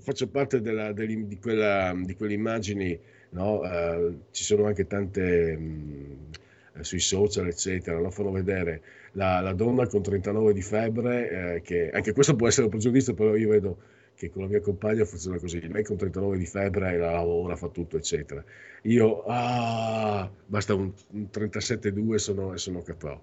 [0.00, 2.98] faccio parte della, delle, di, quella, di quelle immagini,
[3.30, 3.60] no?
[3.60, 5.56] uh, ci sono anche tante...
[5.56, 6.31] Mh,
[6.74, 8.82] eh, sui social, eccetera, lo fanno vedere
[9.12, 13.14] la, la, donna con 39 di febbre, eh, che anche questo può essere un pregiudizio,
[13.14, 13.78] però io vedo
[14.14, 17.68] che con la mia compagna funziona così, lei con 39 di febbre la lavora, fa
[17.68, 18.44] tutto, eccetera.
[18.82, 23.20] Io, ah, basta un, un 37,2 sono, e sono capo.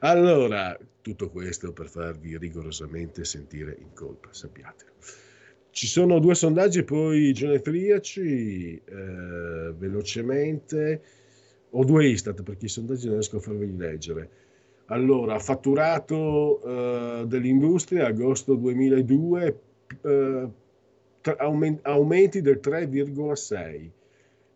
[0.00, 4.90] Allora, tutto questo per farvi rigorosamente sentire in colpa, sappiatelo.
[5.70, 11.00] Ci sono due sondaggi, poi genetriaci, eh, velocemente
[11.74, 14.30] o due Istat perché i sondaggi non riesco a farveli leggere.
[14.86, 19.60] Allora, fatturato uh, dell'industria agosto 2002,
[20.02, 20.52] uh,
[21.20, 23.90] tra, aument, aumenti del 3,6.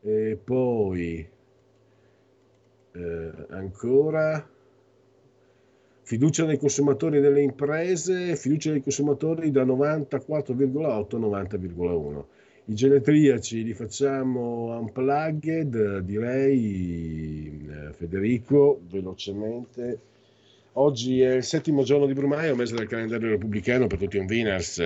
[0.03, 1.29] E poi
[2.93, 4.47] uh, ancora
[6.03, 12.25] fiducia dei consumatori delle imprese, fiducia dei consumatori da 94,8 a 90,1.
[12.69, 20.01] I genetriaci li facciamo unplugged, direi, eh, Federico, velocemente.
[20.73, 24.83] Oggi è il settimo giorno di Brumaio, mese del calendario repubblicano per tutti un Winners.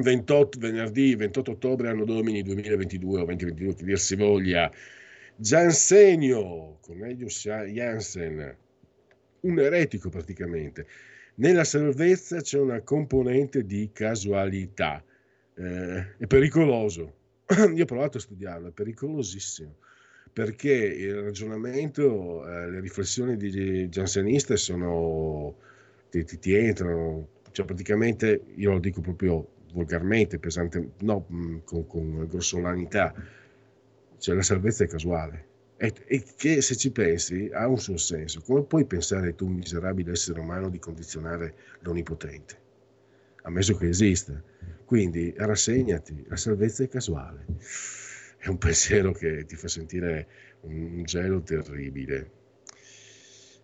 [0.00, 4.70] 28, venerdì 28 ottobre, anno domini 2022 o 2022, che dir si voglia.
[5.34, 8.54] Giansenio, Cornelius Jansen,
[9.40, 10.86] un eretico praticamente.
[11.36, 15.02] Nella salvezza c'è una componente di casualità
[15.54, 17.14] eh, è pericoloso.
[17.74, 19.76] Io ho provato a studiarlo, è pericolosissimo
[20.32, 25.56] perché il ragionamento, eh, le riflessioni di Janseniste sono,
[26.10, 31.86] ti, ti, ti, entrano, cioè praticamente, io lo dico proprio volgarmente, pesante, no, mm, con,
[31.86, 33.14] con grossolanità,
[34.18, 35.50] cioè la salvezza è casuale.
[35.76, 38.40] E, e, che se ci pensi ha un suo senso.
[38.40, 42.60] Come puoi pensare tu, miserabile essere umano, di condizionare l'Onnipotente?
[43.42, 44.40] Ammesso che esista.
[44.92, 47.46] Quindi rassegnati, la salvezza è casuale.
[48.36, 50.28] È un pensiero che ti fa sentire
[50.64, 52.30] un gelo terribile.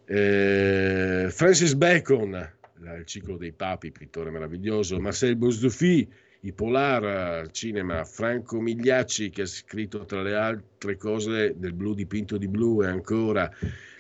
[0.07, 2.33] Eh, Francis Bacon,
[2.81, 6.11] il ciclo dei papi, pittore meraviglioso, Marcel Bozdoufi,
[6.49, 12.37] i Polar, cinema, Franco Migliacci che ha scritto tra le altre cose del blu dipinto
[12.39, 13.51] di blu e ancora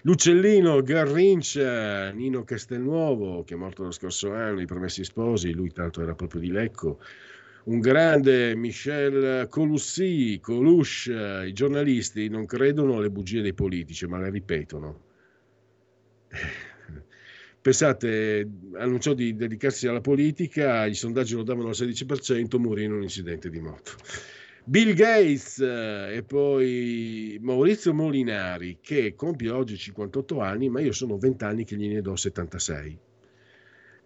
[0.02, 6.00] L'Uccellino, Garrincia, Nino Castelnuovo, che è morto lo scorso anno, i Promessi Sposi, lui tanto
[6.00, 7.00] era proprio di Lecco,
[7.64, 14.30] un grande Michel Colussi, Coluche, i giornalisti non credono alle bugie dei politici, ma le
[14.30, 15.00] ripetono.
[17.68, 23.02] Pensate, annunciò di dedicarsi alla politica, i sondaggi lo davano al 16%, morì in un
[23.02, 23.92] incidente di moto.
[24.64, 31.18] Bill Gates eh, e poi Maurizio Molinari che compie oggi 58 anni, ma io sono
[31.18, 32.98] 20 anni che gliene do 76.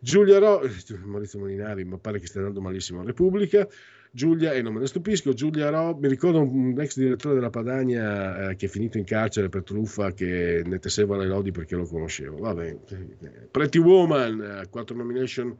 [0.00, 0.68] Giulia Ro...
[1.04, 3.68] Maurizio Molinari, ma pare che stia andando malissimo a Repubblica.
[4.14, 8.50] Giulia, e non me ne stupisco, Giulia Ro, mi ricordo un ex direttore della Padania
[8.50, 11.86] eh, che è finito in carcere per truffa che ne tesseva le lodi perché lo
[11.86, 12.36] conoscevo.
[12.36, 12.76] Vabbè,
[13.50, 15.56] Pretty Woman, 4 nomination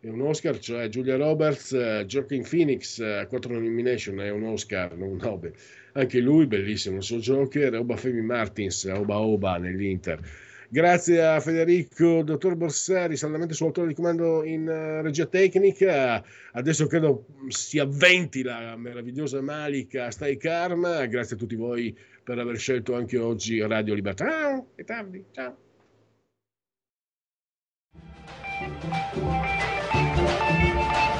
[0.00, 4.96] e un Oscar, cioè Giulia Roberts, uh, Joaquin Phoenix, uh, quattro nomination e un Oscar,
[4.96, 5.52] non un Nobel.
[5.94, 10.20] Anche lui bellissimo, il suo Joker, Oba Femi Martins, Oba Oba nell'Inter.
[10.68, 16.22] Grazie a Federico, dottor Borsari, saldamente suo autore di comando in uh, regia tecnica.
[16.52, 21.06] Adesso credo si avventi la meravigliosa Malika Stai Karma.
[21.06, 24.26] Grazie a tutti voi per aver scelto anche oggi Radio Libertà.
[24.26, 25.56] Ciao, è tardi, ciao.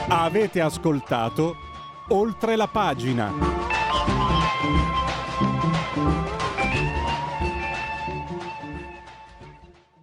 [0.09, 1.55] Avete ascoltato
[2.09, 3.33] oltre la pagina.